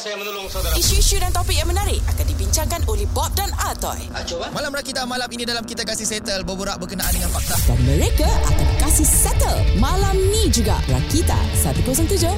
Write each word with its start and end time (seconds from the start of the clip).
saya 0.00 0.16
menolong 0.16 0.48
saudara. 0.48 0.72
Isu-isu 0.74 1.20
dan 1.20 1.28
topik 1.28 1.52
yang 1.52 1.68
menarik 1.68 2.00
akan 2.08 2.24
dibincangkan 2.24 2.80
oleh 2.88 3.04
Bob 3.12 3.28
dan 3.36 3.52
Atoy. 3.60 4.00
Ah, 4.16 4.24
cuba. 4.24 4.48
Malam 4.48 4.72
Rakita 4.72 5.04
malam 5.04 5.28
ini 5.28 5.44
dalam 5.44 5.60
kita 5.60 5.84
kasih 5.84 6.08
settle 6.08 6.40
berborak 6.40 6.80
berkenaan 6.80 7.12
dengan 7.12 7.28
fakta. 7.28 7.60
Dan 7.68 7.76
mereka 7.84 8.24
akan 8.24 8.68
kasih 8.80 9.04
settle 9.04 9.60
malam 9.76 10.16
ni 10.32 10.48
juga. 10.48 10.80
Rakita 10.88 11.36
107.9. 11.60 12.32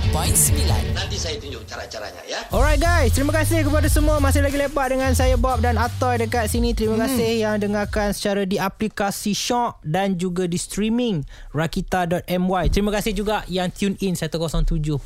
Nanti 0.91 1.15
saya 1.15 1.39
tunjuk 1.39 1.63
cara-caranya 1.63 2.23
ya. 2.27 2.43
Alright 2.51 2.83
guys, 2.83 3.15
terima 3.15 3.31
kasih 3.31 3.63
kepada 3.63 3.87
semua 3.87 4.19
masih 4.19 4.43
lagi 4.43 4.59
lepak 4.59 4.91
dengan 4.91 5.15
saya 5.15 5.39
Bob 5.39 5.63
dan 5.63 5.79
Atoy 5.79 6.19
dekat 6.19 6.51
sini. 6.51 6.75
Terima 6.75 6.99
Hmm. 6.99 7.07
kasih 7.07 7.47
yang 7.47 7.63
dengarkan 7.63 8.11
secara 8.11 8.43
di 8.43 8.59
aplikasi 8.59 9.31
Shock 9.33 9.79
dan 9.87 10.19
juga 10.19 10.51
di 10.51 10.59
streaming 10.59 11.23
rakita.my. 11.55 12.65
Terima 12.69 12.91
kasih 12.91 13.15
juga 13.15 13.47
yang 13.47 13.71
tune 13.71 13.95
in 14.03 14.19
107.9. 14.19 14.99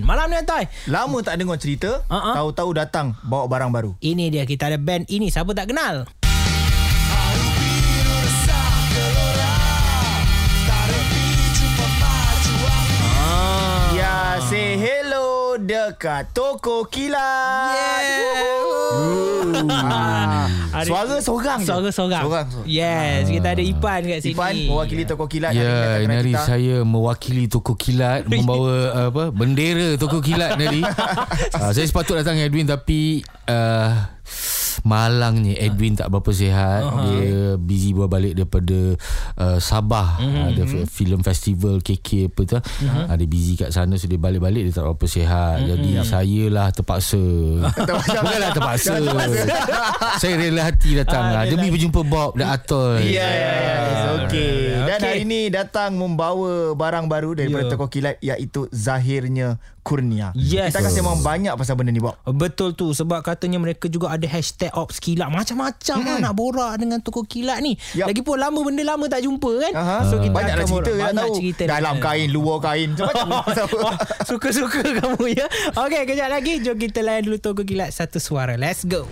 Malam 0.00 0.26
ni 0.30 0.38
Atoy. 0.38 0.64
Lama 0.86 1.18
tak 1.18 1.31
dengar 1.38 1.58
cerita, 1.60 2.04
Uh-uh. 2.08 2.34
tahu-tahu 2.34 2.70
datang 2.76 3.14
bawa 3.24 3.46
barang 3.48 3.70
baru. 3.70 3.90
Ini 4.00 4.32
dia 4.32 4.44
kita 4.44 4.68
ada 4.72 4.78
band 4.80 5.08
ini 5.08 5.28
siapa 5.28 5.52
tak 5.52 5.72
kenal? 5.72 6.08
Dekat 15.56 16.30
toko 16.30 16.84
kilat. 16.84 17.76
Ah, 19.68 20.46
Ada- 20.72 20.86
suara 20.86 21.16
seorang. 21.18 21.60
Suara 21.60 21.88
seorang. 21.88 22.22
Seorang. 22.22 22.46
seorang. 22.48 22.66
Yes, 22.68 23.28
kita 23.28 23.48
ada 23.52 23.62
Ipan 23.62 24.00
kat 24.02 24.18
sini. 24.20 24.32
Ipan 24.32 24.54
mewakili 24.66 25.02
toko 25.04 25.24
kilat. 25.26 25.52
hari 25.52 25.60
Ya, 25.60 25.72
ini 25.72 26.02
dengan 26.02 26.18
hari 26.18 26.32
kita. 26.32 26.44
saya 26.44 26.74
mewakili 26.82 27.44
toko 27.46 27.72
kilat 27.74 28.20
membawa 28.30 28.74
uh, 28.90 29.06
apa 29.08 29.24
bendera 29.30 29.96
toko 29.96 30.18
kilat 30.18 30.56
tadi. 30.56 30.80
uh, 30.82 31.70
saya 31.74 31.84
sepatut 31.84 32.16
datang 32.16 32.36
dengan 32.36 32.48
Edwin 32.48 32.66
tapi 32.66 33.20
uh, 33.46 33.92
malangnya 34.82 35.54
Edwin 35.56 35.94
tak 35.94 36.08
berapa 36.08 36.30
sihat. 36.30 36.82
Uh-huh. 36.82 37.02
Dia 37.04 37.34
busy 37.56 37.90
bawa 37.92 38.08
balik 38.08 38.34
daripada 38.34 38.78
uh, 39.36 39.58
Sabah. 39.58 40.18
Uh-huh. 40.18 40.50
Ada 40.50 40.62
f- 40.64 40.86
film 40.86 41.20
festival 41.20 41.78
KK 41.78 42.08
apa 42.28 42.40
tu. 42.44 42.58
Uh-huh. 42.58 43.06
Uh, 43.06 43.16
dia 43.16 43.26
busy 43.26 43.54
kat 43.54 43.70
sana 43.70 43.94
so 43.94 44.06
dia 44.06 44.16
balik-balik 44.16 44.66
dia 44.66 44.74
tak 44.74 44.84
berapa 44.84 45.06
sihat. 45.06 45.56
Uh-huh. 45.58 45.68
Jadi 45.72 45.88
saya 46.02 46.42
lah 46.46 46.68
terpaksa. 46.76 47.22
Bukanlah 47.62 48.50
terpaksa. 48.52 48.94
saya 50.20 50.34
rela 50.36 50.62
hati 50.64 50.94
datang 50.94 51.30
lah 51.30 51.44
demi 51.44 51.68
berjumpa 51.68 52.00
Bob 52.02 52.34
dan. 52.34 52.50
Ya, 53.02 53.24
ya, 53.24 53.52
ya. 53.52 53.74
It's 53.82 54.06
okay. 54.20 54.56
Dan 54.82 54.90
Okay. 54.92 55.08
hari 55.08 55.22
ini 55.24 55.40
datang 55.48 55.96
membawa 55.96 56.72
barang 56.72 57.06
baru 57.06 57.32
daripada 57.32 57.64
Ya. 57.64 57.70
toko 57.70 57.86
kilat 57.88 58.20
iaitu 58.20 58.68
Zahirnya 58.68 59.56
Kurnia. 59.82 60.30
Yes. 60.38 60.70
Kita 60.70 60.86
akan 60.86 60.92
sembang 60.94 61.20
banyak 61.26 61.54
pasal 61.58 61.74
benda 61.74 61.90
ni, 61.90 61.98
Bob. 61.98 62.14
Betul 62.22 62.78
tu 62.78 62.94
sebab 62.94 63.18
katanya 63.26 63.58
mereka 63.58 63.90
juga 63.90 64.14
ada 64.14 64.22
hashtag 64.30 64.70
ops 64.78 65.02
kilat 65.02 65.26
macam-macam 65.26 65.96
hmm. 65.98 66.06
lah 66.06 66.16
nak 66.22 66.34
borak 66.38 66.72
dengan 66.78 67.02
toko 67.02 67.26
kilat 67.26 67.58
ni. 67.58 67.74
Yup. 67.98 68.06
Lagipun 68.06 68.38
lama 68.38 68.58
benda 68.62 68.82
lama 68.86 69.04
tak 69.10 69.26
jumpa 69.26 69.50
kan. 69.58 69.72
Aha. 69.74 69.98
So 70.06 70.22
kita 70.22 70.38
Banyaklah 70.38 70.62
akan 70.62 70.70
cerita 70.70 70.90
borak. 70.94 71.02
Banyak 71.02 71.26
tahu. 71.26 71.34
cerita 71.34 71.62
Dalam 71.66 71.94
dia. 71.98 72.04
kain, 72.06 72.28
luar 72.30 72.58
kain. 72.62 72.88
Macam-macam. 72.94 73.66
Wah, 73.82 73.96
Suka-suka 74.22 74.82
kamu 75.02 75.24
ya. 75.34 75.46
Okey, 75.74 76.02
kejap 76.06 76.28
lagi 76.30 76.62
jom 76.62 76.78
kita 76.78 77.02
layan 77.02 77.26
dulu 77.26 77.42
toko 77.42 77.66
kilat 77.66 77.90
satu 77.90 78.22
suara. 78.22 78.54
Let's 78.54 78.86
go. 78.86 79.10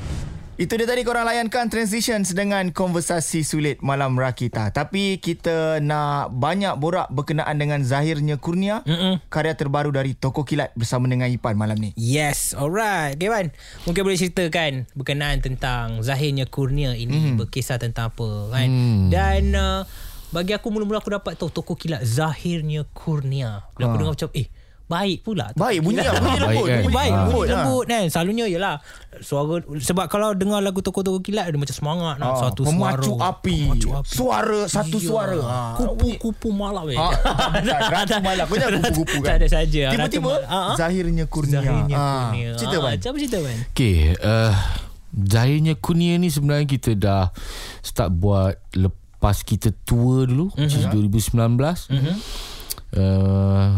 Itu 0.61 0.77
dia 0.77 0.85
tadi 0.85 1.09
korang 1.09 1.25
layankan 1.25 1.73
Transitions 1.73 2.37
dengan 2.37 2.69
konversasi 2.69 3.49
sulit 3.49 3.81
malam 3.81 4.13
Rakita. 4.13 4.69
Tapi 4.77 5.17
kita 5.17 5.81
nak 5.81 6.37
banyak 6.37 6.77
borak 6.77 7.09
berkenaan 7.09 7.57
dengan 7.57 7.81
Zahirnya 7.81 8.37
Kurnia. 8.37 8.85
Mm-mm. 8.85 9.25
Karya 9.33 9.57
terbaru 9.57 9.89
dari 9.89 10.13
Toko 10.13 10.45
Kilat 10.45 10.77
bersama 10.77 11.09
dengan 11.09 11.33
Ipan 11.33 11.57
malam 11.57 11.81
ni. 11.81 11.97
Yes, 11.97 12.53
alright. 12.53 13.17
Okay, 13.17 13.33
Wan. 13.33 13.57
Mungkin 13.89 14.05
boleh 14.05 14.21
ceritakan 14.21 14.85
berkenaan 14.93 15.41
tentang 15.41 16.05
Zahirnya 16.05 16.45
Kurnia 16.45 16.93
ini 16.93 17.33
mm. 17.33 17.41
berkisah 17.41 17.81
tentang 17.81 18.13
apa 18.13 18.53
kan. 18.53 18.69
Mm. 18.69 19.09
Dan 19.09 19.43
uh, 19.57 19.89
bagi 20.29 20.53
aku 20.53 20.69
mula-mula 20.69 21.01
aku 21.01 21.09
dapat 21.09 21.41
tahu 21.41 21.49
toko 21.49 21.73
kilat 21.73 22.05
Zahirnya 22.05 22.85
Kurnia. 22.93 23.65
Bila 23.81 23.89
aku 23.89 23.97
Ha. 23.97 24.01
dengar 24.05 24.13
macam 24.13 24.31
eh 24.37 24.53
baik 24.91 25.23
pula. 25.23 25.55
Baik 25.55 25.79
bunyi 25.81 26.03
kilat. 26.03 26.11
lah. 26.11 26.21
Bunyi 26.21 26.35
Baik 26.35 26.43
lembut. 26.43 26.67
kan? 26.67 26.81
Bunyi 26.83 26.91
Baik, 26.91 27.13
Ah. 27.15 27.23
bunyi 27.23 27.39
ha. 27.39 27.51
lembut 27.55 27.85
kan. 27.87 28.05
Selalunya 28.11 28.45
ialah 28.51 28.75
suara 29.21 29.55
sebab 29.79 30.05
kalau 30.07 30.35
dengar 30.35 30.59
lagu 30.59 30.83
toko-toko 30.83 31.23
kilat 31.23 31.47
dia 31.47 31.55
macam 31.55 31.71
semangat 31.73 32.15
nak 32.19 32.27
Ah, 32.27 32.39
satu 32.43 32.67
memacu 32.67 33.15
suara. 33.15 33.31
api. 33.31 33.59
Memacu 33.65 33.89
api. 33.95 34.11
Suara 34.11 34.61
satu 34.67 34.99
suara. 34.99 35.39
Ha. 35.39 35.59
Kupu-kupu 35.79 36.51
malam 36.51 36.91
eh. 36.91 36.99
Ha. 37.31 37.87
Ratu 37.87 38.19
malam. 38.19 38.45
Kau 38.45 38.59
jangan 38.59 38.83
kupu-kupu 38.83 39.23
kan. 39.23 39.31
Tak 39.31 39.37
ada 39.39 39.49
saja. 39.49 39.85
Tiba-tiba. 39.89 40.33
Ah, 40.45 40.75
ah. 40.75 40.75
Zahirnya 40.75 41.25
Kurnia. 41.25 41.63
Zahirnya 41.63 41.95
Ah, 41.95 42.11
Kurnia. 42.27 42.51
Cerita 42.59 42.77
Ah, 42.77 42.83
Wan. 42.83 42.93
Macam 42.99 43.13
cerita 43.15 43.37
Wan? 43.39 43.57
Okay 43.71 43.99
uh, 44.17 44.53
Zahirnya 45.13 45.75
Kunia 45.77 46.15
ni 46.17 46.29
sebenarnya 46.29 46.67
kita 46.67 46.91
dah 46.95 47.31
Start 47.81 48.11
buat 48.13 48.59
Lepas 48.73 49.43
kita 49.43 49.71
tua 49.81 50.25
dulu 50.25 50.49
mm-hmm. 50.49 50.61
Which 50.61 50.75
is 50.75 50.87
2019 50.87 51.37
mm-hmm. 51.91 52.17
uh, 52.97 53.71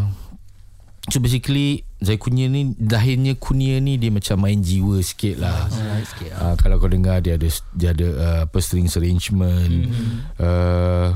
So 1.10 1.18
basically 1.18 1.82
Zahir 1.98 2.22
Kunia 2.22 2.46
ni 2.46 2.78
Zahirnya 2.78 3.34
Kunia 3.34 3.82
ni 3.82 3.98
Dia 3.98 4.14
macam 4.14 4.38
main 4.38 4.62
jiwa 4.62 5.02
sikit 5.02 5.42
lah 5.42 5.66
Right 5.66 6.06
sikit. 6.06 6.30
uh, 6.30 6.54
Kalau 6.54 6.78
kau 6.78 6.86
dengar 6.86 7.18
Dia 7.18 7.34
ada 7.34 7.50
Dia 7.74 7.90
ada 7.90 8.06
uh, 8.06 8.38
apa 8.46 8.58
Strings 8.62 8.94
arrangement 8.94 9.90
mm-hmm. 9.90 10.38
uh, 10.38 11.10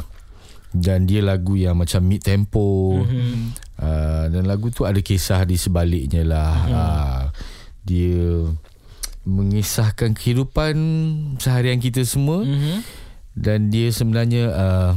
Dan 0.75 1.07
dia 1.07 1.23
lagu 1.23 1.55
yang 1.55 1.79
macam 1.79 2.03
Mid 2.03 2.19
tempo 2.19 2.99
mm-hmm. 2.99 3.39
uh, 3.79 4.25
Dan 4.27 4.51
lagu 4.51 4.75
tu 4.75 4.83
ada 4.83 4.99
kisah 4.99 5.47
Di 5.47 5.55
sebaliknya 5.55 6.27
lah 6.27 6.55
mm-hmm. 6.67 6.75
uh, 6.75 7.23
Dia 7.87 8.19
mengisahkan 9.23 10.15
kehidupan 10.15 10.75
seharian 11.39 11.83
kita 11.83 12.07
semua 12.07 12.47
Mhm. 12.47 12.79
dan 13.35 13.75
dia 13.75 13.91
sebenarnya 13.91 14.55
uh, 14.55 14.93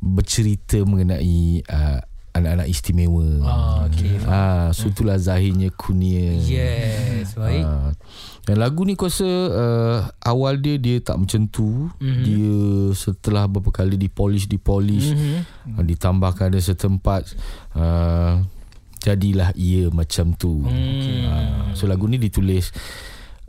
bercerita 0.00 0.80
mengenai 0.82 1.60
uh, 1.62 2.00
anak-anak 2.38 2.68
istimewa. 2.68 3.28
Ah, 3.42 3.88
okey. 3.88 4.16
Ah, 4.28 4.68
so 4.76 4.88
itulah 4.92 5.16
zahirnya 5.16 5.72
kunia. 5.72 6.36
Yes, 6.40 7.34
baik. 7.34 7.64
Ah, 7.64 7.90
dan 8.46 8.62
lagu 8.62 8.86
ni 8.86 8.94
aku 8.94 9.10
rasa 9.10 9.26
uh, 9.50 9.98
awal 10.22 10.62
dia 10.62 10.78
dia 10.78 11.02
tak 11.02 11.18
macam 11.18 11.50
tu. 11.50 11.90
Mm-hmm. 11.98 12.22
Dia 12.22 12.54
setelah 12.94 13.50
beberapa 13.50 13.82
kali 13.82 13.98
dipolish 13.98 14.46
dipolish 14.46 15.10
mm-hmm. 15.10 15.74
uh, 15.74 15.82
ditambahkan 15.82 16.54
ada 16.54 16.60
setempat 16.62 17.34
uh, 17.74 18.38
jadilah 19.02 19.50
ia 19.54 19.86
macam 19.94 20.34
tu. 20.34 20.66
Hmm. 20.66 21.26
Uh, 21.30 21.66
so 21.78 21.86
lagu 21.86 22.10
ni 22.10 22.18
ditulis 22.18 22.74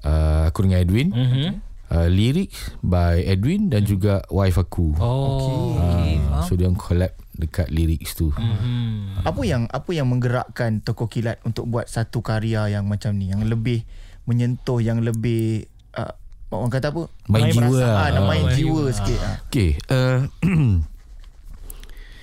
uh, 0.06 0.50
aku 0.50 0.66
dengan 0.66 0.86
Edwin. 0.86 1.10
Mhm. 1.10 1.48
Uh, 1.88 2.12
lyrics 2.12 2.76
by 2.84 3.24
Edwin 3.24 3.72
dan 3.72 3.88
juga 3.88 4.20
wife 4.28 4.60
aku. 4.60 4.92
Oh, 5.00 5.80
okey. 5.80 6.20
Uh, 6.20 6.44
so 6.44 6.60
dia 6.60 6.68
collab 6.76 7.16
dekat 7.38 7.68
lyrics 7.68 8.14
tu. 8.14 8.30
Mhm. 8.30 9.22
Apa 9.22 9.42
yang 9.42 9.66
apa 9.66 9.90
yang 9.90 10.06
menggerakkan 10.06 10.80
Toko 10.80 11.06
Kilat 11.06 11.38
untuk 11.42 11.66
buat 11.66 11.86
satu 11.86 12.20
karya 12.20 12.68
yang 12.70 12.86
macam 12.86 13.14
ni 13.14 13.30
yang 13.30 13.42
lebih 13.42 13.86
menyentuh 14.24 14.78
yang 14.78 15.00
lebih 15.00 15.64
uh, 15.94 16.12
orang 16.50 16.70
kata 16.70 16.90
apa? 16.90 17.08
Main 17.28 17.50
jiwa 17.50 17.64
perasaan, 17.70 17.80
lah. 17.80 17.96
ah, 17.98 18.10
nak 18.10 18.24
main 18.24 18.40
Oh, 18.40 18.46
main 18.46 18.54
jiwa 18.54 18.80
jiwa. 18.82 18.92
sikit. 18.92 19.20
ah. 19.20 19.36
Okay 19.46 19.70
uh, 19.88 20.20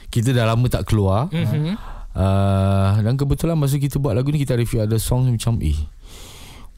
Kita 0.08 0.30
dah 0.30 0.47
lama 0.47 0.66
tak 0.69 0.86
keluar 0.86 1.26
Mhm. 1.28 1.75
uh, 2.14 2.91
Dan 3.00 3.14
kebetulan 3.14 3.54
masa 3.54 3.76
kita 3.76 3.98
buat 3.98 4.12
lagu 4.12 4.31
ni 4.31 4.38
Kita 4.38 4.54
ada 4.54 4.62
few 4.62 4.78
other 4.78 4.98
song 4.98 5.26
macam 5.26 5.58
Eh 5.58 5.75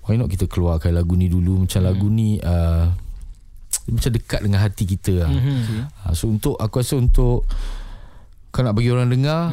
Why 0.06 0.16
not 0.16 0.26
kita 0.26 0.46
keluarkan 0.46 0.94
lagu 0.94 1.12
ni 1.12 1.26
dulu 1.26 1.66
Macam 1.66 1.82
lagu 1.82 2.06
ni 2.06 2.38
uh, 2.38 2.88
Macam 3.86 4.10
dekat 4.10 4.40
dengan 4.40 4.60
hati 4.60 4.84
kita 4.86 5.12
lah 5.20 5.30
Mhm. 5.30 5.92
uh, 6.02 6.12
So 6.12 6.26
untuk 6.26 6.56
Aku 6.56 6.80
rasa 6.80 6.96
untuk 6.96 7.44
Kau 8.48 8.60
nak 8.60 8.72
bagi 8.72 8.88
orang 8.88 9.06
dengar 9.06 9.52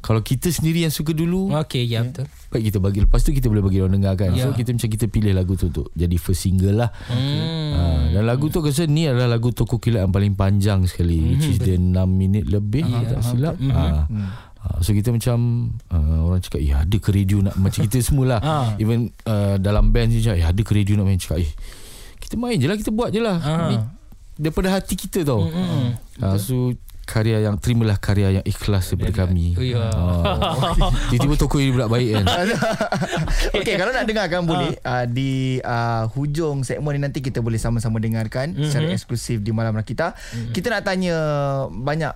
Kalau 0.00 0.20
kita 0.20 0.48
sendiri 0.48 0.80
yang 0.80 0.90
suka 0.90 1.12
dulu 1.12 1.52
Okey, 1.54 1.84
ya 1.84 2.00
betul. 2.00 2.24
Baik 2.48 2.62
kita 2.66 2.78
bagi 2.78 2.98
Lepas 3.00 3.20
tu 3.20 3.30
kita 3.30 3.46
boleh 3.46 3.60
bagi 3.60 3.78
orang 3.78 3.94
dengar 3.94 4.16
kan 4.16 4.32
Ya. 4.32 4.42
So 4.42 4.52
kita 4.52 4.72
macam 4.72 4.88
kita 4.88 5.04
pilih 5.06 5.30
lagu 5.30 5.52
tu 5.54 5.68
Untuk 5.68 5.92
jadi 5.92 6.16
first 6.16 6.40
single 6.42 6.72
lah 6.78 6.90
Hmm. 7.04 7.70
Ha, 7.70 7.82
dan 8.10 8.22
lagu 8.24 8.46
tu 8.46 8.58
aku 8.58 8.68
rasa 8.68 8.84
ni 8.84 9.04
adalah 9.04 9.28
lagu 9.30 9.50
Toko 9.50 9.76
Kilat 9.76 10.02
yang 10.02 10.10
paling 10.10 10.34
panjang 10.34 10.82
sekali 10.84 11.16
mm-hmm. 11.16 11.30
which 11.30 11.46
is 11.46 11.58
dia 11.58 11.76
6 11.76 11.86
minit 12.06 12.44
lebih 12.44 12.82
uh, 12.82 13.04
tak 13.06 13.20
silap. 13.22 13.54
Ha. 13.60 14.08
Ha, 14.56 14.76
so 14.80 14.90
kita 14.90 15.08
macam 15.08 15.36
uh, 15.86 16.20
orang 16.22 16.40
cakap 16.40 16.60
ya 16.60 16.80
ada 16.80 16.92
ke 16.94 17.08
radio 17.10 17.40
nak 17.40 17.56
macam 17.56 17.80
kita 17.82 17.96
semualah 17.98 18.40
Ah. 18.40 18.68
even 18.76 19.08
uh, 19.24 19.56
dalam 19.56 19.88
band 19.88 20.12
cakap 20.14 20.36
ya 20.36 20.46
ada 20.46 20.60
ke 20.60 20.72
radio 20.74 20.96
nak 20.96 21.06
main 21.06 21.16
cakap 21.16 21.40
eh 21.40 21.48
kita 22.18 22.36
main 22.36 22.56
je 22.56 22.66
lah 22.66 22.76
kita 22.76 22.90
buat 22.90 23.08
je 23.08 23.20
lah 23.20 23.36
Ah. 23.38 23.68
ni 23.68 23.76
daripada 24.38 24.68
hati 24.70 24.94
kita 24.94 25.22
tau 25.22 25.44
Mm-mm. 25.44 25.96
ha, 26.18 26.36
so 26.36 26.76
karya 27.10 27.42
yang 27.42 27.58
terimalah 27.58 27.98
karya 27.98 28.38
yang 28.38 28.44
ikhlas 28.46 28.94
daripada 28.94 29.26
kami 29.26 29.58
Oh, 29.58 29.66
ya. 29.66 29.82
ha. 29.90 30.88
tiba-tiba 31.10 31.34
toko 31.34 31.58
ini 31.58 31.74
pula 31.74 31.90
baik 31.90 32.22
kan 32.22 32.24
Okey, 33.58 33.74
kalau 33.74 33.90
nak 33.90 34.06
dengarkan 34.06 34.46
boleh 34.46 34.78
uh, 34.86 35.04
di 35.10 35.58
uh, 35.66 36.06
hujung 36.14 36.62
segmen 36.62 36.94
ni 36.94 37.00
nanti 37.02 37.18
kita 37.18 37.42
boleh 37.42 37.58
sama-sama 37.58 37.98
dengarkan 37.98 38.54
mm-hmm. 38.54 38.70
secara 38.70 38.86
eksklusif 38.94 39.42
di 39.42 39.50
Malam 39.50 39.74
Rakita. 39.74 40.14
Mm-hmm. 40.14 40.52
Kita 40.54 40.66
nak 40.70 40.82
tanya 40.86 41.16
banyak 41.68 42.12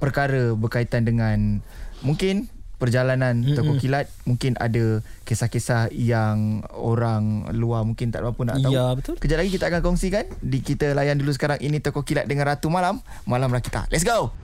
perkara 0.00 0.56
berkaitan 0.56 1.04
dengan 1.04 1.60
mungkin 2.02 2.48
perjalanan 2.82 3.38
mm-hmm. 3.38 3.54
Toko 3.54 3.78
Kilat 3.78 4.10
mungkin 4.26 4.58
ada 4.58 4.98
kisah-kisah 5.22 5.94
yang 5.94 6.66
orang 6.74 7.46
luar 7.54 7.86
mungkin 7.86 8.10
tak 8.10 8.26
berapa 8.26 8.42
nak 8.42 8.58
tahu. 8.58 8.74
Ya, 8.74 8.90
betul. 8.98 9.14
Kejap 9.22 9.38
lagi 9.38 9.54
kita 9.54 9.70
akan 9.70 9.80
kongsikan. 9.86 10.26
Di 10.42 10.58
kita 10.58 10.90
layan 10.90 11.22
dulu 11.22 11.30
sekarang 11.30 11.62
ini 11.62 11.78
Toko 11.78 12.02
Kilat 12.02 12.26
dengan 12.26 12.50
Ratu 12.50 12.66
Malam, 12.66 12.98
Malam 13.30 13.54
Rakita. 13.54 13.86
Let's 13.94 14.02
go. 14.02 14.34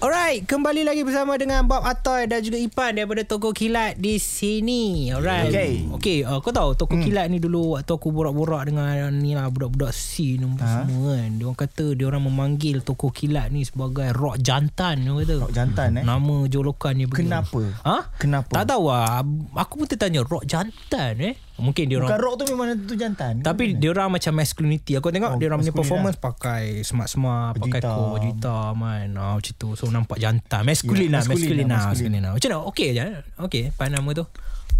Alright, 0.00 0.48
kembali 0.48 0.88
lagi 0.88 1.04
bersama 1.04 1.36
dengan 1.36 1.68
Bob 1.68 1.84
Atoy 1.84 2.24
dan 2.24 2.40
juga 2.40 2.56
Ipan 2.56 2.96
daripada 2.96 3.20
Toko 3.20 3.52
Kilat 3.52 4.00
di 4.00 4.16
sini. 4.16 5.12
Alright. 5.12 5.52
Okay. 5.52 5.72
Okay, 5.92 6.18
uh, 6.24 6.40
kau 6.40 6.56
tahu 6.56 6.72
Toko 6.72 6.96
hmm. 6.96 7.04
Kilat 7.04 7.28
ni 7.28 7.36
dulu 7.36 7.76
waktu 7.76 7.92
aku 8.00 8.08
borak-borak 8.08 8.72
dengan 8.72 9.12
ni 9.12 9.36
lah 9.36 9.52
budak-budak 9.52 9.92
C 9.92 10.40
ni 10.40 10.48
ha? 10.56 10.88
semua 10.88 11.20
kan. 11.20 11.28
Dia 11.36 11.44
orang 11.44 11.60
kata 11.60 11.84
dia 11.92 12.08
orang 12.08 12.24
memanggil 12.32 12.80
Toko 12.80 13.12
Kilat 13.12 13.52
ni 13.52 13.60
sebagai 13.60 14.16
rock 14.16 14.40
jantan 14.40 15.04
dia 15.04 15.12
kata. 15.12 15.34
Rock 15.36 15.52
jantan 15.52 15.88
eh. 16.00 16.04
Nama 16.08 16.36
jolokan 16.48 16.92
ni 16.96 17.04
begitu. 17.04 17.28
Kenapa? 17.28 17.60
Ha? 17.84 17.98
Kenapa? 18.16 18.52
Tak 18.56 18.64
tahu 18.72 18.88
lah. 18.88 19.20
Aku 19.52 19.84
pun 19.84 19.86
tertanya 19.86 20.24
rock 20.24 20.48
jantan 20.48 21.12
eh. 21.20 21.36
Mungkin 21.60 21.84
dia 21.86 22.00
Bukan 22.00 22.08
orang 22.08 22.20
rock 22.20 22.34
tu 22.40 22.44
memang 22.48 22.66
tu 22.82 22.94
jantan. 22.96 23.44
tapi 23.44 23.76
dia 23.76 23.92
orang 23.92 24.10
macam 24.10 24.32
masculinity. 24.34 24.96
Aku 24.96 25.08
tengok 25.08 25.30
Oh, 25.30 25.38
dia 25.38 25.46
orang 25.46 25.60
punya 25.60 25.70
performance 25.70 26.16
pakai 26.16 26.80
smart-smart, 26.80 27.60
pakai 27.60 27.78
Bergitar. 27.78 27.94
ko 27.94 28.18
gitar 28.18 28.66
man. 28.74 29.14
Ah 29.14 29.36
macam 29.36 29.52
tu. 29.54 29.68
So 29.76 29.86
nampak 29.86 30.18
jantan. 30.18 30.64
Masculine 30.64 31.12
Ya, 31.12 31.20
lah, 31.20 31.24
masculine 31.28 31.68
lah, 31.68 31.76
lah, 31.76 31.84
masculine. 31.92 32.22
lah. 32.24 32.32
Macam 32.34 32.48
mana? 32.50 32.58
Okey 32.66 32.88
je. 32.90 33.06
Okey, 33.38 33.62
apa 33.70 33.82
nama 33.86 34.10
tu? 34.10 34.24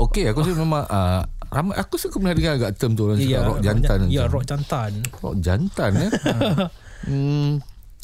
Okey, 0.00 0.24
aku 0.32 0.40
rasa 0.40 0.56
memang 0.56 0.84
uh, 0.88 1.20
ramai 1.50 1.76
aku 1.76 2.00
suka 2.00 2.16
pernah 2.16 2.32
dengar 2.32 2.56
agak 2.56 2.72
term 2.74 2.96
tu 2.96 3.04
orang 3.04 3.20
cakap 3.20 3.42
rock 3.44 3.60
jantan. 3.60 3.98
Ya, 4.08 4.24
macam. 4.24 4.32
rock 4.32 4.44
jantan. 4.48 4.90
rock 5.20 5.34
jantan 5.38 5.90
eh. 6.00 6.10
hmm. 7.08 7.50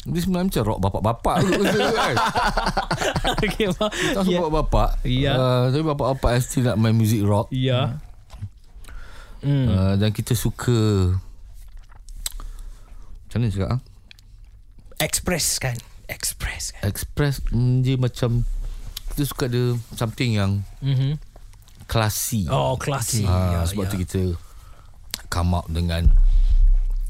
Dia 0.07 0.19
sebenarnya 0.23 0.47
macam 0.47 0.63
rock 0.63 0.79
bapak-bapak 0.79 1.35
dulu 1.43 1.61
rasa 1.67 1.83
kan. 1.91 2.15
Okey, 3.43 3.65
faham. 3.73 3.91
Tak 3.91 4.23
yeah. 4.23 4.39
bapak-bapak. 4.39 4.89
Ya. 5.03 5.33
Uh, 5.35 5.63
tapi 5.67 5.83
bapak-bapak 5.83 6.29
yang 6.31 6.43
still 6.45 6.63
nak 6.63 6.77
main 6.77 6.95
music 6.95 7.21
rock. 7.27 7.51
Ya. 7.51 7.99
Hmm. 9.47 9.65
Uh, 9.65 9.93
dan 9.95 10.11
kita 10.11 10.35
suka 10.35 10.75
macam 13.23 13.37
mana 13.39 13.47
cakap 13.47 13.69
ah? 13.71 13.81
Express 14.99 15.47
kan. 15.55 15.77
Express 16.07 16.75
kan. 16.75 16.83
Express 16.83 17.39
mm, 17.47 17.75
dia 17.79 17.95
macam 17.95 18.43
kita 19.13 19.23
suka 19.23 19.47
ada 19.47 19.63
something 19.95 20.35
yang 20.35 20.51
Mhm. 20.79 21.15
classy. 21.87 22.43
Oh, 22.47 22.75
klasik. 22.75 23.23
Ah, 23.23 23.63
ya, 23.63 23.71
sebab 23.71 23.87
ya. 23.87 23.91
tu 23.91 23.97
kita 24.03 24.21
come 25.27 25.55
out 25.55 25.67
dengan 25.67 26.11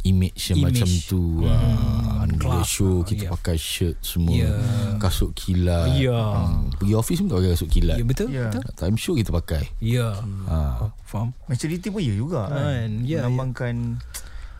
image 0.07 0.39
yang 0.47 0.59
Image. 0.61 0.79
macam 0.79 0.89
tu. 1.05 1.23
Ah, 1.43 2.23
club. 2.29 2.53
Bila 2.53 2.63
show 2.63 2.95
kita 3.01 3.23
Ya. 3.23 3.29
pakai 3.29 3.55
shirt 3.55 3.95
semua, 3.99 4.35
Ya. 4.37 4.51
kasut 4.95 5.31
kilat. 5.33 5.91
Ya. 5.93 6.15
Ah, 6.15 6.47
pergi 6.73 6.93
office 6.93 7.19
pun 7.19 7.27
tak 7.27 7.37
pakai 7.37 7.51
kasut 7.51 7.69
kilat. 7.69 7.97
Ya, 7.97 8.05
betul? 8.05 8.27
Ya. 8.29 8.47
Betul? 8.47 8.61
Time 8.73 8.95
show 8.95 9.13
kita 9.13 9.31
pakai. 9.31 9.63
Ya. 9.77 10.15
Ah. 10.45 10.89
Faham. 11.03 11.35
Maturity 11.45 11.87
pun 11.87 11.99
ya 11.99 12.13
juga 12.13 12.47
Kan, 12.47 12.55
kan. 12.57 12.89
ya, 13.03 13.19
Melambangkan 13.21 13.75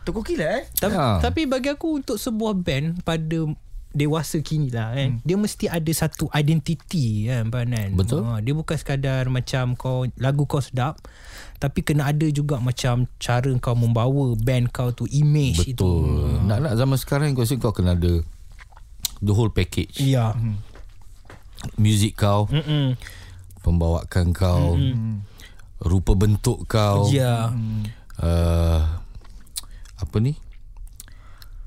Toko 0.02 0.24
Kilat 0.24 0.50
eh. 0.50 0.64
Tapi, 0.74 0.96
Ya. 0.96 1.20
tapi 1.20 1.42
bagi 1.44 1.68
aku 1.68 2.00
untuk 2.00 2.16
sebuah 2.16 2.56
band 2.56 3.04
pada 3.04 3.44
dewasa 3.98 4.38
kini 4.46 4.70
lah 4.70 4.94
kan 4.94 5.18
hmm. 5.18 5.26
dia 5.26 5.36
mesti 5.36 5.66
ada 5.66 5.92
satu 5.92 6.30
identiti 6.32 7.26
kan 7.26 7.50
Panan 7.50 7.98
Betul. 7.98 8.22
ha, 8.22 8.38
dia 8.38 8.54
bukan 8.54 8.78
sekadar 8.78 9.26
macam 9.34 9.74
kau 9.74 10.06
lagu 10.22 10.46
kau 10.46 10.62
sedap 10.62 11.02
tapi 11.58 11.82
kena 11.82 12.14
ada 12.14 12.30
juga 12.30 12.62
macam 12.62 13.10
cara 13.18 13.50
kau 13.58 13.74
membawa 13.74 14.38
band 14.38 14.70
kau 14.70 14.94
tu 14.94 15.10
image 15.10 15.74
itu 15.74 15.82
Betul. 15.82 16.46
Nak-nak 16.46 16.74
zaman 16.78 16.98
sekarang 17.02 17.28
kau 17.34 17.44
kau 17.44 17.74
kena 17.74 17.98
ada 17.98 18.22
the 19.20 19.34
whole 19.34 19.50
package. 19.50 19.98
ya 19.98 20.38
Music 21.74 22.14
kau, 22.14 22.46
Mm-mm. 22.54 22.94
pembawaan 23.66 24.30
kau, 24.30 24.78
rupa 25.82 26.14
bentuk 26.14 26.70
kau. 26.70 27.10
ya 27.10 27.50
Uh, 28.18 28.82
apa 30.02 30.18
ni? 30.18 30.34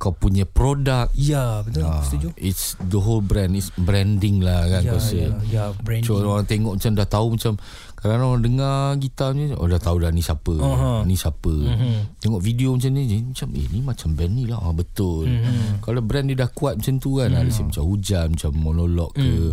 Kau 0.00 0.10
punya 0.10 0.42
produk. 0.42 1.12
ya 1.12 1.60
betul 1.60 1.84
Ah, 1.84 2.00
setuju 2.00 2.32
It's 2.34 2.72
the 2.80 2.96
whole 2.96 3.20
brand 3.20 3.52
It's 3.52 3.68
branding 3.70 4.40
lah 4.40 4.64
kan 4.64 4.80
ya 4.80 4.90
Kau 4.90 4.96
rasa 4.96 5.12
ya 5.14 5.28
ya 5.44 5.64
branding 5.76 6.08
So 6.08 6.16
orang 6.18 6.48
tengok 6.48 6.72
macam 6.74 6.92
dah 6.94 7.04
tahu 7.04 7.26
macam 7.36 7.52
Kadang-kadang 7.92 8.30
orang 8.30 8.40
dengar 8.42 8.76
gitar 8.96 9.30
ni 9.30 9.52
Oh 9.52 9.68
dah 9.68 9.76
tahu 9.76 10.00
dah 10.00 10.08
ni 10.08 10.18
siapa 10.18 10.56
Aha. 10.56 11.04
Ni 11.04 11.14
siapa 11.14 11.52
Mhm. 11.52 12.16
Tengok 12.16 12.40
video 12.40 12.72
macam 12.72 12.90
ni 12.90 13.02
Macam 13.20 13.48
eh 13.52 13.66
ni 13.66 13.78
macam 13.78 14.08
band 14.10 14.32
ni 14.32 14.44
lah 14.44 14.58
ah, 14.58 14.72
Betul 14.72 15.28
Mhm. 15.28 15.84
Kalau 15.84 16.00
brand 16.00 16.24
dia 16.24 16.36
dah 16.38 16.48
kuat 16.48 16.80
macam 16.80 16.96
tu 16.96 17.20
kan 17.20 17.28
Ada 17.30 17.52
mm. 17.52 17.68
macam 17.68 17.84
hujan 17.84 18.26
Macam 18.32 18.50
monolog 18.56 19.12
ke 19.12 19.20
Mhm. 19.20 19.52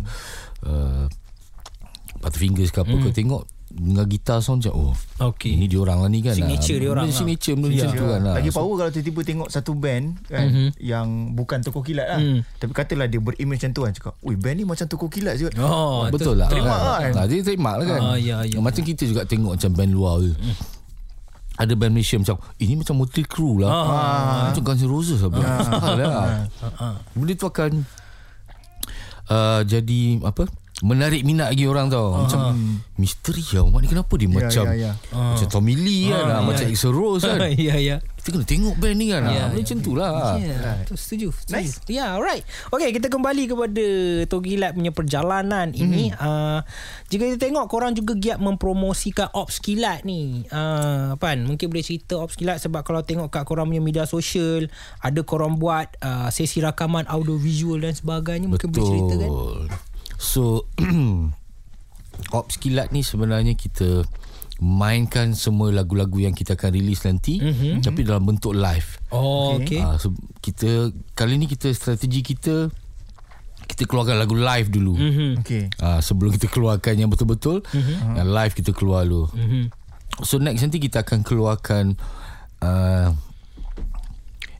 uh, 0.63 1.05
Butterfingers 2.17 2.71
ke 2.71 2.79
apa 2.79 2.95
Kau 2.95 3.11
tengok 3.11 3.43
Dengar 3.77 4.05
gitar 4.05 4.37
sound 4.39 4.59
macam 4.59 4.73
Oh 4.75 4.93
okey 5.27 5.53
ini 5.53 5.65
dia 5.65 5.77
orang 5.77 6.01
lah 6.01 6.09
ni 6.09 6.19
kan 6.19 6.33
Signature 6.33 6.73
ah. 6.73 6.79
dia 6.79 6.89
orang 6.89 7.03
Benda 7.03 7.13
lah. 7.13 7.19
Signature 7.21 7.53
benda 7.53 7.67
macam 7.69 7.77
Ya. 7.77 7.93
tu 7.93 8.05
kan 8.07 8.19
lah. 8.19 8.33
Lagi 8.33 8.49
So, 8.49 8.57
power 8.57 8.73
kalau 8.75 8.91
tiba-tiba 8.91 9.21
tengok 9.23 9.49
satu 9.49 9.71
band 9.71 10.05
kan 10.25 10.45
Mhm. 10.47 10.67
yang 10.79 11.07
bukan 11.31 11.57
Toko 11.61 11.79
Kilat 11.79 12.07
lah. 12.07 12.17
Hmm. 12.17 12.39
Tapi 12.55 12.71
katalah 12.71 13.05
dia 13.05 13.19
berimage 13.19 13.59
macam 13.59 13.69
tu 13.71 13.81
kan 13.81 13.91
cakap, 13.91 14.13
"Ui, 14.19 14.33
band 14.33 14.55
ni 14.55 14.63
macam 14.63 14.85
Toko 14.85 15.05
Kilat 15.07 15.35
je." 15.35 15.47
oh 15.55 16.09
Betul 16.09 16.35
lah 16.35 16.49
Terima 16.49 16.73
kan. 16.73 16.81
kan? 16.99 17.11
Nah, 17.13 17.25
dia 17.25 17.39
terima 17.39 17.71
lah 17.73 17.85
kan 17.87 17.99
Ah, 18.03 18.17
ya, 18.17 18.41
ya. 18.43 18.57
Macam 18.57 18.81
kita 18.81 19.03
juga 19.03 19.21
tengok 19.23 19.53
Macam 19.53 19.71
band 19.71 19.91
luar 19.91 20.13
tu 20.19 20.33
Ada 21.55 21.73
band 21.73 21.89
Malaysia 21.91 22.15
macam 22.15 22.37
Ini 22.55 22.73
macam 22.75 22.95
Motley 22.95 23.23
Crue 23.23 23.61
lah 23.61 23.69
Ah. 23.69 24.45
Macam 24.47 24.61
Guns 24.63 24.77
N' 24.79 24.87
Roses 24.87 25.19
lah, 25.21 25.29
ah. 25.29 25.93
lah. 25.93 26.25
Benda 27.11 27.33
tu 27.33 27.45
akan 27.45 27.71
uh, 29.27 29.61
Jadi 29.63 30.21
Apa 30.21 30.45
Menarik 30.85 31.25
minat 31.25 31.49
lagi 31.53 31.65
orang 31.65 31.89
tau 31.89 32.13
Macam 32.25 32.53
Misteri 33.01 33.41
lah 33.57 33.65
Mak 33.65 33.79
ni 33.81 33.87
kenapa 33.89 34.13
dia 34.13 34.27
Ya, 34.27 34.33
Macam 34.37 34.65
ya, 34.69 34.75
ya. 34.77 34.91
Macam 35.09 35.47
Tommy 35.49 35.73
Lee 35.73 36.13
kan 36.13 36.23
Ah, 36.29 36.37
ah, 36.37 36.41
Macam 36.45 36.65
ya. 36.69 36.73
Axl 36.73 36.91
Rose 36.93 37.25
kan 37.25 37.39
ya 37.69 37.75
ya 37.81 37.97
Kita 38.21 38.27
kena 38.37 38.45
tengok 38.45 38.75
band 38.77 38.97
ni 38.99 39.05
kan 39.09 39.21
Ya, 39.25 39.29
ah, 39.29 39.33
ya. 39.33 39.45
Macam 39.57 39.77
tu 39.81 39.91
lah 39.97 40.37
betul, 40.87 40.97
setuju. 40.97 41.27
setuju. 41.35 41.53
Nice. 41.53 41.75
Ya, 41.87 41.95
yeah, 41.99 42.09
alright. 42.15 42.43
Okay, 42.71 42.89
kita 42.95 43.07
kembali 43.11 43.43
kepada 43.51 43.85
Togilat 44.31 44.71
punya 44.71 44.91
perjalanan 44.95 45.75
mm. 45.75 45.81
ini. 45.83 46.03
Uh, 46.15 46.63
jika 47.11 47.27
kita 47.27 47.39
tengok, 47.49 47.65
korang 47.67 47.91
juga 47.91 48.15
giat 48.15 48.39
mempromosikan 48.39 49.27
Ops 49.35 49.59
Kilat 49.59 50.07
ni. 50.07 50.47
Uh, 50.47 51.15
Pan, 51.19 51.43
mungkin 51.43 51.67
boleh 51.67 51.83
cerita 51.83 52.19
Ops 52.19 52.39
Kilat 52.39 52.63
sebab 52.63 52.87
kalau 52.87 53.03
tengok 53.03 53.27
kat 53.27 53.43
korang 53.43 53.67
punya 53.67 53.83
media 53.83 54.03
sosial, 54.07 54.71
ada 55.03 55.21
korang 55.27 55.59
buat 55.59 55.91
uh, 55.99 56.31
sesi 56.31 56.63
rakaman 56.63 57.07
audio 57.11 57.35
visual 57.35 57.83
dan 57.83 57.95
sebagainya. 57.95 58.47
Mungkin 58.47 58.69
boleh 58.71 58.87
cerita 58.87 59.13
kan? 59.19 59.29
So 60.17 60.65
Ops 62.37 62.57
Kilat 62.57 62.89
ni 62.91 63.05
sebenarnya 63.05 63.53
kita 63.53 64.03
mainkan 64.57 65.37
semua 65.37 65.69
lagu-lagu 65.69 66.17
yang 66.17 66.33
kita 66.33 66.57
akan 66.57 66.73
release 66.73 67.05
nanti 67.05 67.37
mm-hmm. 67.37 67.85
tapi 67.85 68.01
dalam 68.01 68.25
bentuk 68.25 68.57
live. 68.57 68.97
Oh, 69.13 69.53
okay. 69.61 69.77
okay. 69.77 69.81
Ah, 69.85 70.01
so 70.01 70.09
kita 70.41 70.89
kali 71.13 71.37
ni 71.37 71.45
kita 71.45 71.69
strategi 71.77 72.25
kita 72.25 72.73
kita 73.69 73.85
keluarkan 73.85 74.17
lagu 74.17 74.33
live 74.33 74.73
dulu. 74.73 74.97
Mm-hmm. 74.97 75.31
Okey. 75.45 75.63
Ah, 75.77 76.01
sebelum 76.01 76.33
kita 76.33 76.49
keluarkan 76.49 76.97
yang 76.97 77.13
betul-betul 77.13 77.61
Mhm. 77.69 78.17
yang 78.17 78.29
live 78.33 78.53
kita 78.57 78.73
keluar 78.73 79.05
dulu. 79.05 79.29
Mm-hmm. 79.29 79.63
So 80.25 80.41
next 80.41 80.65
nanti 80.65 80.81
kita 80.81 81.05
akan 81.05 81.21
keluarkan 81.21 81.93
uh, 82.65 83.13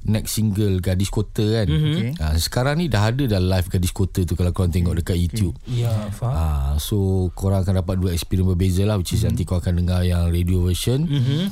next 0.07 0.35
single 0.35 0.79
Gadis 0.79 1.11
Kota 1.11 1.43
kan. 1.43 1.67
Mhm. 1.67 1.87
Okey. 1.91 2.09
Ah, 2.19 2.35
sekarang 2.35 2.79
ni 2.79 2.87
dah 2.87 3.11
ada 3.11 3.23
dah 3.27 3.39
live 3.39 3.67
Gadis 3.67 3.93
Kota 3.93 4.23
tu 4.23 4.33
kalau 4.33 4.55
korang 4.55 4.71
tengok 4.71 5.03
dekat 5.03 5.19
YouTube. 5.19 5.55
Ya, 5.67 5.91
faham. 6.11 6.33
Ah, 6.33 6.71
so 6.79 7.29
korang 7.35 7.63
akan 7.63 7.83
dapat 7.83 7.95
dua 7.99 8.11
experience 8.15 8.47
berbeza 8.47 8.83
lah 8.87 8.95
which 8.95 9.13
is 9.13 9.21
mm-hmm. 9.21 9.35
nanti 9.35 9.43
korang 9.43 9.61
akan 9.63 9.73
dengar 9.83 10.01
yang 10.07 10.23
radio 10.31 10.63
version 10.63 11.05
mm-hmm. 11.05 11.43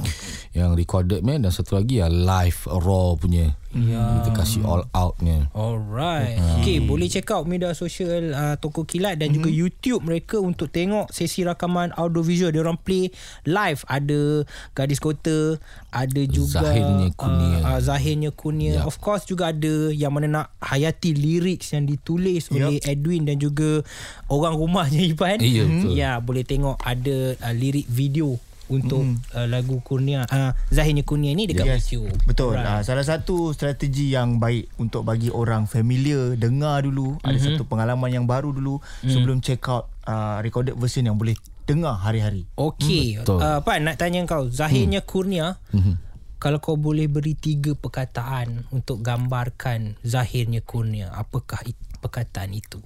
yang 0.58 0.74
recorded 0.74 1.22
man 1.22 1.44
dan 1.44 1.52
satu 1.52 1.78
lagi 1.80 2.00
yang 2.00 2.12
live 2.12 2.60
raw 2.68 3.14
punya. 3.20 3.54
Ya. 3.76 4.24
Kita 4.24 4.32
kasih 4.32 4.64
all 4.64 4.88
out 4.96 5.20
punya. 5.20 5.52
Alright. 5.52 6.40
Okay, 6.64 6.80
boleh 6.80 7.12
check 7.12 7.28
out 7.36 7.44
media 7.44 7.76
sosial 7.76 8.32
uh, 8.32 8.56
Toko 8.56 8.88
Kilat 8.88 9.20
dan 9.20 9.36
mm-hmm. 9.36 9.44
juga 9.44 9.50
YouTube 9.52 10.02
mereka 10.08 10.38
untuk 10.40 10.72
tengok 10.72 11.12
sesi 11.12 11.44
rakaman 11.44 11.92
audio 12.00 12.24
visual 12.24 12.56
dia 12.56 12.64
orang 12.64 12.80
play 12.80 13.12
live 13.44 13.84
ada 13.92 14.48
Gadis 14.72 15.04
Kota, 15.04 15.60
ada 15.92 16.22
juga 16.24 16.64
Zahirnya 16.64 17.12
Kurnia. 17.20 17.58
Uh, 17.60 17.68
uh, 17.76 17.80
Zahirnya 17.84 18.32
Kurnia. 18.32 18.74
Ya. 18.80 18.82
Of 18.88 19.04
course 19.04 19.28
juga 19.28 19.52
ada 19.52 19.92
yang 19.92 20.16
mana 20.16 20.28
nak 20.32 20.48
hayati 20.64 21.12
lyrics 21.12 21.76
yang 21.76 21.84
ditulis 21.84 22.48
Yup. 22.48 22.56
oleh 22.56 22.80
Edwin 22.88 23.28
dan 23.28 23.44
juga 23.44 23.84
orang 24.32 24.56
rumahnya 24.56 25.04
Ipan. 25.12 25.44
Ya, 25.44 25.64
betul. 25.68 25.92
Ya, 25.92 26.12
boleh 26.24 26.44
tengok 26.48 26.80
ada 26.80 27.36
uh, 27.44 27.54
lirik 27.54 27.92
video 27.92 28.40
untuk 28.72 29.06
mm. 29.06 29.36
uh, 29.38 29.48
lagu 29.50 29.78
Kurnia 29.86 30.26
uh, 30.26 30.52
Zahirnya 30.74 31.06
Kurnia 31.06 31.32
ni 31.38 31.46
dekat 31.46 31.66
Yes. 31.66 31.90
YouTube. 31.94 32.14
Betul. 32.26 32.58
Alright. 32.58 32.80
Uh, 32.80 32.82
salah 32.82 33.06
satu 33.06 33.54
strategi 33.54 34.14
yang 34.14 34.42
baik 34.42 34.74
untuk 34.82 35.06
bagi 35.06 35.30
orang 35.30 35.70
familiar 35.70 36.34
dengar 36.38 36.82
dulu, 36.86 37.18
mm-hmm. 37.18 37.28
ada 37.30 37.38
satu 37.38 37.64
pengalaman 37.66 38.10
yang 38.10 38.26
baru 38.26 38.50
dulu 38.54 38.82
mm. 39.06 39.10
sebelum 39.10 39.38
check 39.42 39.62
out 39.70 39.90
uh, 40.10 40.42
recorded 40.42 40.74
version 40.78 41.06
yang 41.06 41.18
boleh 41.18 41.38
dengar 41.66 41.98
hari-hari. 41.98 42.46
Okey. 42.58 43.22
betul. 43.22 43.42
Uh, 43.42 43.60
Pan 43.66 43.82
nak 43.82 43.98
tanya 43.98 44.22
kau, 44.30 44.46
Zahirnya 44.50 45.02
hmm. 45.02 45.10
Kurnia, 45.10 45.58
Mhm. 45.74 45.98
kalau 46.38 46.62
kau 46.62 46.78
boleh 46.78 47.10
beri 47.10 47.34
tiga 47.34 47.74
perkataan 47.74 48.70
untuk 48.70 49.02
gambarkan 49.02 49.98
Zahirnya 50.06 50.62
Kurnia, 50.62 51.10
apakah 51.10 51.66
it, 51.66 51.74
perkataan 52.06 52.54
itu? 52.54 52.78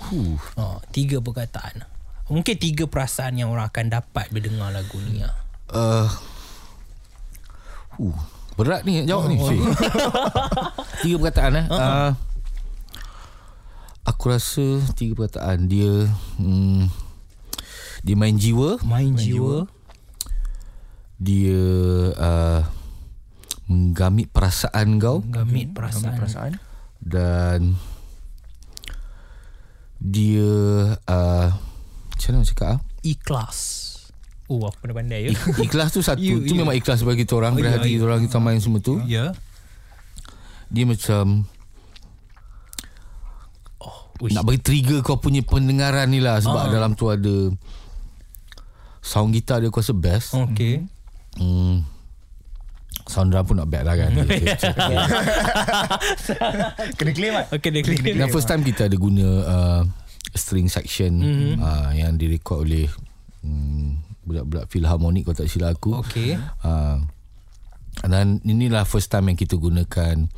Huh. 0.00 0.34
Oh, 0.58 0.82
tiga 0.90 1.22
perkataan. 1.22 1.86
Mungkin 2.30 2.54
tiga 2.62 2.86
perasaan 2.86 3.34
yang 3.42 3.50
orang 3.50 3.66
akan 3.66 3.90
dapat 3.90 4.30
bila 4.30 4.46
dengar 4.46 4.70
lagu 4.70 5.02
ni 5.02 5.18
lah. 5.18 5.34
uh, 5.74 6.08
uh, 7.98 8.18
Berat 8.54 8.86
ni 8.86 9.02
jawab 9.02 9.26
ni 9.32 9.40
Syed. 9.40 9.62
Tiga 11.02 11.16
perkataan 11.18 11.52
eh 11.58 11.66
uh, 11.70 12.12
Aku 14.04 14.28
rasa 14.28 14.84
Tiga 14.92 15.16
perkataan 15.16 15.64
Dia 15.64 16.06
hmm, 16.36 16.92
Dia 18.04 18.14
main 18.20 18.36
jiwa 18.36 18.76
Main, 18.84 19.16
jiwa. 19.16 19.64
Dia 21.16 21.62
uh, 22.14 22.60
Menggamit 23.70 24.28
perasaan 24.28 24.98
kau 25.00 25.24
Gamit 25.24 25.72
perasaan. 25.72 26.14
Perasaan. 26.20 26.52
Dan 27.00 27.80
Dia 30.00 30.52
uh, 31.00 31.48
Macam 32.20 32.30
mana 32.34 32.44
cakap 32.44 32.68
ah? 32.68 32.78
Ikhlas. 33.00 33.58
Oh 34.44 34.60
aku 34.62 34.76
pernah 34.78 34.98
pandai 34.98 35.24
ya. 35.24 35.28
Ik- 35.30 35.64
Ikhlas 35.64 35.88
tu 35.88 36.00
satu 36.00 36.20
You- 36.22 36.42
Tu 36.42 36.52
you- 36.52 36.58
memang 36.58 36.74
ikhlas 36.74 37.00
bagi 37.00 37.24
kita 37.24 37.32
orang 37.34 37.54
Oh, 37.54 37.58
ya, 37.58 37.72
Berhati 37.72 37.86
ya. 37.86 37.92
kita 37.96 38.04
orang 38.04 38.20
Kita 38.20 38.36
main 38.36 38.58
semua 38.58 38.78
tu 38.78 39.00
Ya. 39.02 39.32
Dia 40.68 40.84
macam 40.84 41.48
Uish. 44.20 44.36
Nak 44.36 44.44
bagi 44.44 44.60
trigger 44.60 45.00
kau 45.00 45.16
punya 45.16 45.40
pendengaran 45.40 46.04
ni 46.06 46.20
lah 46.20 46.36
Sebab 46.38 46.60
Ah. 46.60 46.68
dalam 46.68 46.92
tu 46.92 47.08
ada 47.08 47.48
Sound 49.00 49.32
gitar 49.32 49.58
dia 49.58 49.66
aku 49.66 49.80
rasa 49.80 49.96
best 49.96 50.36
Okay. 50.36 50.84
hmm. 51.34 51.80
Sound 53.06 53.32
drum 53.32 53.42
pun 53.42 53.56
not 53.56 53.66
bad 53.66 53.82
lah 53.82 53.96
kan 53.96 54.12
Kena 56.94 57.10
claim 57.10 57.32
kan? 57.32 57.44
Okay 57.50 57.70
dia 57.70 57.82
clear. 57.82 58.14
Dan 58.14 58.28
first 58.28 58.44
time 58.44 58.60
kita 58.60 58.86
ada 58.86 58.94
guna 58.94 59.26
uh, 59.40 59.82
String 60.32 60.66
section 60.66 61.12
Mhm. 61.16 61.52
uh, 61.56 61.90
Yang 61.90 62.12
direkod 62.18 62.58
oleh 62.60 62.86
um, 63.40 63.98
Budak-budak 64.22 64.66
Philharmonic 64.66 65.24
Kalau 65.24 65.36
tak 65.36 65.48
silap 65.48 65.74
aku 65.74 65.98
Okay. 66.00 66.36
uh, 66.62 66.98
Dan 68.02 68.38
inilah 68.42 68.82
first 68.82 69.08
time 69.08 69.28
yang 69.28 69.36
kita 69.36 69.54
gunakan 69.54 70.30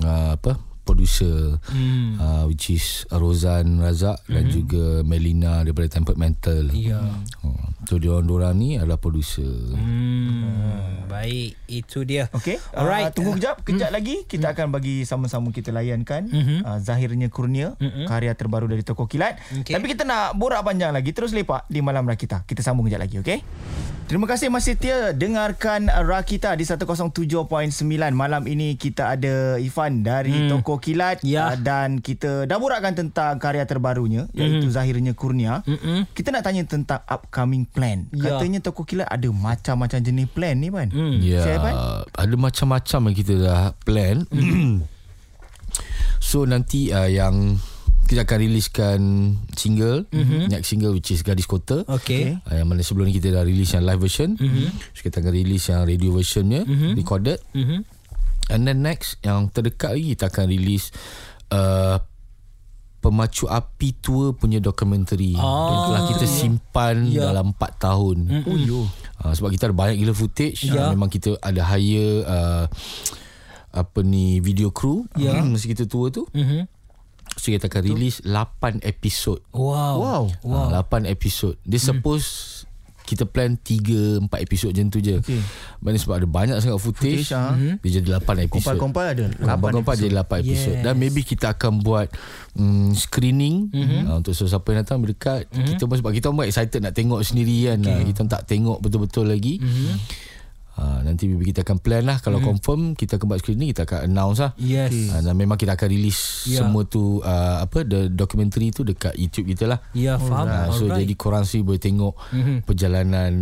uh, 0.00 0.34
Apa 0.34 0.56
Producer 0.82 1.58
Hmm. 1.68 2.16
uh, 2.16 2.44
Which 2.46 2.70
is 2.70 2.84
Rozan 3.08 3.78
Razak 3.78 4.22
Dan 4.24 4.48
juga 4.48 5.02
Melina 5.02 5.60
Daripada 5.60 5.90
Temperamental 5.90 6.70
Ya. 6.70 7.02
uh, 7.42 7.66
So 7.86 7.96
diorang-diorang 7.96 8.52
ni 8.52 8.76
adalah 8.76 8.96
producer 8.96 9.46
Hmm. 9.72 11.06
Baik, 11.06 11.54
itu 11.66 12.02
dia. 12.02 12.26
Okey. 12.30 12.58
Alright. 12.72 13.08
Uh, 13.08 13.14
tunggu 13.14 13.32
kejap. 13.34 13.62
Kejap 13.62 13.88
lagi 13.88 14.26
kita 14.26 14.52
akan 14.52 14.68
bagi 14.68 15.02
sama-sama 15.02 15.48
kita 15.48 15.70
layankan 15.70 16.26
Mhm. 16.26 16.58
uh, 16.60 16.78
Zahirnya 16.78 17.28
Kurnia, 17.28 17.78
karya 18.04 18.34
terbaru 18.34 18.66
dari 18.66 18.82
Toko 18.82 19.06
Kilat. 19.06 19.38
Okey. 19.56 19.72
Tapi 19.72 19.86
kita 19.86 20.02
nak 20.02 20.34
borak 20.34 20.60
panjang 20.60 20.90
lagi. 20.90 21.10
Terus 21.10 21.30
lepak 21.30 21.64
di 21.66 21.80
Malam 21.80 22.04
Rakita. 22.04 22.42
Kita 22.42 22.60
sambung 22.60 22.84
kejap 22.84 23.00
lagi, 23.00 23.16
okey? 23.18 23.38
Terima 24.06 24.22
kasih 24.24 24.46
masih 24.48 24.64
setia 24.68 25.10
dengarkan 25.10 25.86
Rakita 25.88 26.54
di 26.54 26.62
107.9. 26.62 27.34
Malam 28.12 28.42
ini 28.44 28.74
kita 28.74 29.10
ada 29.12 29.58
Ifan 29.58 30.00
dari 30.00 30.46
Toko 30.46 30.78
Kilat 30.78 31.22
Ya. 31.22 31.50
uh, 31.50 31.56
dan 31.56 31.98
kita 31.98 32.44
dah 32.44 32.54
borakkan 32.56 32.94
tentang 32.94 33.34
karya 33.36 33.62
terbarunya 33.64 34.30
iaitu 34.32 34.68
Zahirnya 34.68 35.10
Kurnia. 35.12 35.62
Mm-mm. 35.64 36.06
Kita 36.08 36.30
nak 36.30 36.44
tanya 36.44 36.62
tentang 36.62 37.02
upcoming 37.04 37.66
plan. 37.76 38.08
Ya. 38.16 38.40
Katanya 38.40 38.58
Toko 38.64 38.88
Kilat 38.88 39.12
ada 39.12 39.28
macam-macam 39.28 39.98
jenis 40.00 40.26
plan 40.32 40.56
ni, 40.56 40.72
Pan. 40.72 40.88
Hmm. 40.88 41.20
Ya, 41.20 41.60
Pan? 41.60 41.74
ada 42.16 42.34
macam-macam 42.40 43.00
yang 43.12 43.16
kita 43.16 43.34
dah 43.36 43.76
plan. 43.84 44.24
so 46.32 46.48
nanti 46.48 46.90
uh, 46.96 47.06
yang 47.06 47.60
kita 48.06 48.22
akan 48.22 48.38
riliskan 48.38 49.00
single, 49.58 50.06
mm-hmm. 50.14 50.46
next 50.46 50.70
single 50.70 50.94
which 50.94 51.10
is 51.10 51.26
Gadis 51.26 51.50
Kota. 51.50 51.82
Okay. 51.90 52.38
Uh, 52.46 52.62
yang 52.62 52.70
mana 52.70 52.80
sebelum 52.86 53.10
ni 53.10 53.18
kita 53.18 53.34
dah 53.34 53.42
release 53.42 53.74
yang 53.74 53.82
live 53.82 53.98
version. 53.98 54.38
Mm-hmm. 54.38 54.66
So 54.94 55.00
kita 55.02 55.20
akan 55.20 55.34
release 55.34 55.66
yang 55.74 55.82
radio 55.84 56.10
versionnya 56.14 56.62
mm-hmm. 56.64 56.92
recorded. 56.94 57.42
Mhm. 57.52 57.82
And 58.46 58.62
then 58.62 58.86
next 58.86 59.18
yang 59.26 59.50
terdekat 59.50 59.98
lagi 59.98 60.14
kita 60.14 60.30
akan 60.30 60.46
release 60.46 60.94
uh, 61.50 61.98
Pemacu 63.06 63.46
Api 63.46 63.94
Tua 63.94 64.30
punya 64.30 64.58
dokumentari 64.58 65.32
Ah. 65.32 65.46
yang 65.70 65.80
telah 65.86 66.02
kita 66.08 66.26
simpan 66.26 67.06
Ya. 67.06 67.30
dalam 67.30 67.50
4 67.50 67.72
tahun. 67.78 68.16
Oh, 68.42 68.58
yo. 68.58 68.80
Uh, 69.16 69.30
sebab 69.30 69.48
kita 69.48 69.70
ada 69.70 69.76
banyak 69.76 69.96
gila 69.96 70.12
footage 70.12 70.66
Ya. 70.66 70.86
uh, 70.86 70.92
Memang 70.92 71.06
kita 71.08 71.38
ada 71.38 71.62
hire 71.66 72.20
uh, 72.22 72.64
Apa 73.72 74.00
ni 74.00 74.38
Video 74.38 74.68
crew 74.68 75.06
Ya. 75.14 75.38
Masa 75.40 75.66
kita 75.66 75.84
tua 75.84 76.08
tu 76.08 76.26
Mhm. 76.30 76.66
So 77.34 77.48
kita 77.48 77.66
akan 77.66 77.82
release 77.86 78.20
8 78.22 78.80
episod 78.82 79.40
Wow. 79.50 79.96
Wow. 79.98 80.22
wow. 80.42 80.68
uh, 80.70 80.82
8 80.82 81.04
episod 81.06 81.56
Dia 81.62 81.76
suppose 81.78 82.55
Kita 83.06 83.24
plan 83.24 83.54
3-4 83.54 84.26
episod 84.42 84.68
macam 84.74 84.86
tu 84.90 84.98
je 84.98 85.16
Okey. 85.22 85.40
Maknanya 85.80 86.00
sebab 86.02 86.14
ada 86.18 86.28
banyak 86.28 86.56
sangat 86.58 86.78
footage, 86.82 87.30
Footage, 87.30 87.38
ah. 87.38 87.54
Dia 87.54 87.90
jadi 88.02 88.08
8 88.18 88.46
episod 88.50 88.74
Kompal-kompal 88.74 89.04
ada 89.14 89.24
Kompal-kompal 89.30 89.94
jadi 89.94 90.12
8 90.18 90.42
episod 90.42 90.74
Yes. 90.76 90.82
Dan 90.82 90.94
maybe 90.98 91.22
kita 91.22 91.54
akan 91.54 91.80
buat 91.86 92.10
um, 92.58 92.90
Screening 92.92 93.70
mm-hmm. 93.70 94.02
uh, 94.10 94.14
Untuk 94.18 94.34
sesiapa 94.34 94.66
yang 94.74 94.82
datang 94.82 94.98
Berdekat 94.98 95.46
mm-hmm. 95.48 95.66
Kita 95.78 95.82
pun 95.86 95.96
sebab 96.02 96.12
kita 96.12 96.26
pun 96.34 96.42
excited 96.42 96.82
Nak 96.82 96.94
tengok 96.98 97.22
sendiri 97.22 97.70
kan 97.70 97.78
okay. 97.86 98.10
Kita 98.10 98.26
tak 98.26 98.42
tengok 98.50 98.82
betul-betul 98.82 99.30
lagi 99.30 99.62
mm-hmm. 99.62 100.25
Uh, 100.76 101.00
Nanti 101.00 101.26
maybe 101.26 101.46
kita 101.46 101.60
akan 101.60 101.76
plan 101.76 102.02
lah 102.02 102.18
Kalau 102.18 102.36
mm-hmm. 102.36 102.50
confirm 102.54 102.80
Kita 102.92 103.16
akan 103.16 103.26
buat 103.26 103.40
screening 103.40 103.68
Kita 103.70 103.82
akan 103.84 104.00
announce 104.06 104.38
lah 104.38 104.52
Yes. 104.56 104.92
uh, 105.10 105.20
Dan 105.20 105.34
memang 105.34 105.54
kita 105.54 105.72
akan 105.72 105.88
release 105.88 106.46
Ya. 106.46 106.60
Semua 106.60 106.84
tu 106.84 107.18
uh, 107.18 107.56
Apa 107.60 107.82
The 107.82 108.08
documentary 108.08 108.70
tu 108.70 108.82
Dekat 108.82 109.14
YouTube 109.14 109.48
kita 109.48 109.66
lah 109.66 109.78
Ya, 109.90 110.14
faham. 110.16 110.46
uh, 110.46 110.68
So 110.70 110.86
Alright. 110.86 111.02
jadi 111.02 111.14
korang 111.14 111.42
sendiri 111.42 111.66
boleh 111.66 111.82
tengok 111.82 112.14
Mhm. 112.28 112.56
Perjalanan 112.62 113.32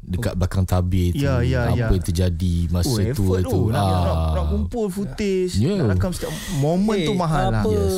Dekat 0.00 0.32
belakang 0.34 0.64
tabir 0.64 1.12
tu 1.12 1.20
Ya, 1.20 1.38
ya, 1.40 1.68
Apa 1.68 1.76
ya. 1.76 1.86
yang 1.90 2.02
terjadi 2.02 2.56
Masa 2.68 2.88
Oh, 2.90 3.12
tua 3.12 3.36
tu 3.38 3.46
tu. 3.46 3.60
Nak, 3.68 3.78
nak, 3.78 4.00
Ah. 4.10 4.32
nak 4.32 4.46
kumpul 4.48 4.88
footage. 4.88 5.54
Ya. 5.54 5.76
Nak 5.76 5.94
rakam 5.94 6.10
setiap 6.10 6.32
moment 6.56 6.96
tu 6.98 7.12
Eh, 7.12 7.18
mahal 7.18 7.44
lah. 7.50 7.60
apa, 7.60 7.70
Yes. 7.70 7.94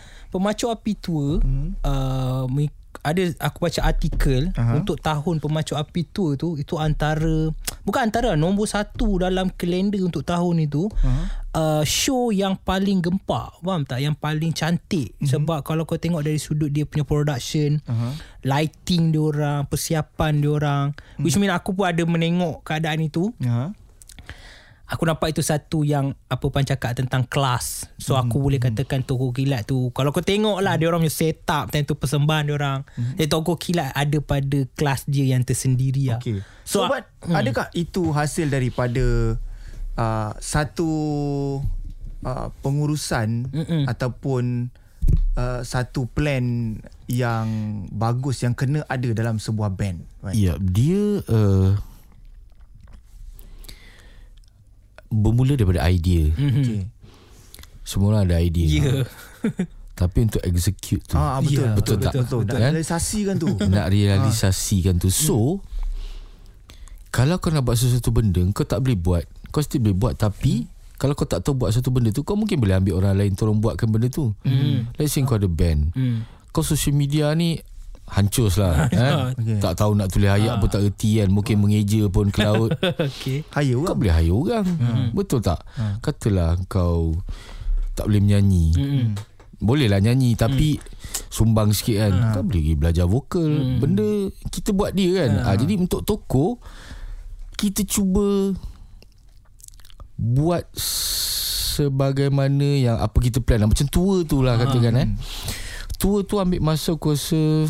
Pemacu 0.32 0.66
api 0.66 0.92
tua 0.94 1.38
Hmm. 1.38 1.74
uh, 1.80 2.46
ada 3.04 3.20
aku 3.38 3.58
baca 3.60 3.80
artikel 3.84 4.48
Aha. 4.50 4.74
untuk 4.74 4.96
tahun 4.98 5.36
pemacu 5.36 5.76
api 5.76 6.08
tua 6.08 6.34
tu 6.34 6.56
itu 6.56 6.74
antara 6.74 7.52
bukan 7.84 8.00
antara 8.02 8.32
nombor 8.34 8.64
satu 8.64 9.20
dalam 9.20 9.52
kalender 9.52 10.00
untuk 10.00 10.24
tahun 10.24 10.64
itu 10.64 10.88
uh, 11.52 11.84
show 11.84 12.32
yang 12.32 12.56
paling 12.56 12.98
gempak 12.98 13.52
faham 13.60 13.84
tak 13.84 14.00
yang 14.00 14.16
paling 14.16 14.50
cantik 14.50 15.12
Mhm. 15.20 15.28
sebab 15.28 15.60
kalau 15.60 15.84
kau 15.84 15.94
tengok 15.94 16.24
dari 16.24 16.40
sudut 16.40 16.68
dia 16.68 16.82
punya 16.82 17.04
production 17.04 17.76
Aha. 17.84 18.16
lighting 18.42 19.12
dia 19.12 19.20
orang 19.20 19.60
persiapan 19.64 20.32
dia 20.34 20.50
orang 20.50 20.84
Hmm. 21.14 21.22
which 21.22 21.36
mean 21.36 21.48
aku 21.48 21.70
pun 21.70 21.86
ada 21.86 22.02
menengok 22.02 22.64
keadaan 22.64 23.00
itu 23.00 23.28
Ha. 23.38 23.70
Aku 24.84 25.08
nampak 25.08 25.32
itu 25.32 25.40
satu 25.40 25.80
yang 25.80 26.12
apa 26.28 26.44
pan 26.52 26.60
cakap 26.60 26.92
tentang 26.92 27.24
kelas. 27.24 27.88
So 27.96 28.20
aku 28.20 28.36
boleh 28.36 28.60
katakan 28.60 29.00
toko 29.00 29.32
kilat 29.32 29.64
tu 29.64 29.88
kalau 29.96 30.12
kau 30.12 30.20
tengok 30.20 30.60
lah 30.60 30.76
dia 30.76 30.92
orang 30.92 31.00
punya 31.00 31.14
setup 31.14 31.72
time 31.72 31.88
tu 31.88 31.96
persembahan 31.96 32.52
dia 32.52 32.54
orang. 32.54 32.78
Dia 33.16 33.24
toko 33.24 33.56
kilat 33.56 33.96
ada 33.96 34.20
pada 34.20 34.68
kelas 34.76 35.08
dia 35.08 35.32
yang 35.32 35.40
tersendiri 35.40 36.12
lah. 36.12 36.20
Okay. 36.20 36.44
So, 36.68 36.84
So, 36.84 36.92
but 36.92 37.08
hmm. 37.24 37.32
adakah 37.32 37.72
itu 37.72 38.12
hasil 38.12 38.52
daripada 38.52 39.40
uh, 39.96 40.32
satu 40.36 40.90
uh, 42.26 42.48
pengurusan 42.60 43.48
Mm-mm. 43.48 43.82
ataupun 43.88 44.68
uh, 45.38 45.60
satu 45.64 46.04
plan 46.12 46.76
yang 47.08 47.46
bagus 47.88 48.44
yang 48.44 48.52
kena 48.52 48.84
ada 48.88 49.08
dalam 49.16 49.40
sebuah 49.40 49.72
band? 49.72 50.04
Right? 50.20 50.36
Ya, 50.36 50.60
dia 50.60 51.24
uh, 51.24 51.78
bermula 55.14 55.54
daripada 55.54 55.86
idea. 55.86 56.30
Okay. 56.34 56.90
Semua 57.84 58.16
orang 58.16 58.26
ada 58.26 58.40
idea. 58.40 58.66
Ya. 58.66 58.82
Tapi 60.00 60.26
untuk 60.26 60.42
execute 60.42 61.06
tu, 61.06 61.14
Ah, 61.14 61.38
betul, 61.38 61.62
Ya, 61.62 61.70
betul, 61.78 61.96
betul 61.96 61.96
tak? 62.02 62.12
betul, 62.18 62.38
betul. 62.42 62.50
Nak 62.50 62.58
Kan? 62.58 62.70
realisasikan 62.74 63.34
tu. 63.38 63.48
nak 63.78 63.86
realisasikan 63.88 64.94
tu. 64.98 65.08
So, 65.08 65.38
kalau 67.14 67.38
kau 67.38 67.54
nak 67.54 67.62
buat 67.62 67.78
sesuatu 67.78 68.10
benda, 68.10 68.42
kau 68.50 68.66
tak 68.66 68.82
boleh 68.82 68.98
buat. 68.98 69.24
Kau 69.54 69.62
still 69.62 69.86
boleh 69.86 69.94
buat 69.94 70.14
tapi 70.18 70.66
kalau 70.98 71.14
kau 71.14 71.26
tak 71.26 71.46
tahu 71.46 71.54
buat 71.54 71.70
satu 71.70 71.94
benda 71.94 72.10
tu, 72.10 72.26
kau 72.26 72.34
mungkin 72.34 72.58
boleh 72.58 72.74
ambil 72.74 72.98
orang 72.98 73.14
lain 73.14 73.32
tolong 73.38 73.62
buatkan 73.62 73.86
benda 73.86 74.10
tu. 74.10 74.34
Mm. 74.42 74.90
Let's 74.98 75.14
say 75.14 75.22
kau 75.22 75.38
ada 75.38 75.46
band. 75.46 75.94
Hmm. 75.94 76.26
Kau 76.50 76.62
social 76.62 76.94
media 76.94 77.30
ni 77.34 77.58
hancur 78.04 78.52
lah 78.60 78.86
eh? 78.92 79.12
Okay. 79.40 79.58
Tak 79.58 79.80
tahu 79.80 79.96
nak 79.96 80.12
tulis 80.12 80.28
ayat 80.28 80.60
pun 80.60 80.68
tak 80.68 80.84
erti 80.84 81.24
kan? 81.24 81.28
Mungkin 81.32 81.56
mengeja 81.58 82.04
pun 82.08 82.28
ke 82.28 82.44
laut 82.44 82.70
okay. 83.08 83.40
Hire 83.48 83.74
Kau 83.74 83.82
orang. 83.82 83.96
boleh 83.96 84.14
hire 84.14 84.34
orang. 84.34 84.64
Betul 85.12 85.40
tak? 85.40 85.64
Katalah 86.00 86.60
kau 86.66 87.16
Tak 87.96 88.04
boleh 88.06 88.20
menyanyi. 88.20 88.66
Hmm. 88.76 89.08
Boleh 89.56 89.88
lah 89.88 89.98
nyanyi 89.98 90.36
Tapi 90.36 90.76
Sumbang 91.30 91.72
sikit 91.72 92.04
kan? 92.04 92.12
Kau 92.36 92.42
boleh 92.44 92.60
pergi 92.60 92.74
belajar 92.76 93.06
vokal. 93.08 93.80
Benda 93.80 94.28
Kita 94.52 94.76
buat 94.76 94.92
dia 94.92 95.24
kan? 95.24 95.30
Ah, 95.40 95.56
Jadi 95.56 95.80
untuk 95.80 96.04
toko 96.04 96.60
Kita 97.56 97.80
cuba 97.88 98.52
Buat 100.14 100.68
Sebagaimana 101.74 102.66
yang 102.76 102.96
Apa 103.00 103.18
kita 103.18 103.40
plan 103.40 103.58
lah. 103.58 103.70
Macam 103.70 103.86
tua 103.88 104.22
tu 104.22 104.44
lah 104.44 104.60
Katakan 104.60 104.94
eh. 105.00 105.08
Tua 105.96 106.20
tu 106.22 106.36
ambil 106.36 106.60
masa 106.60 106.92
Aku 106.92 107.14
rasa 107.14 107.64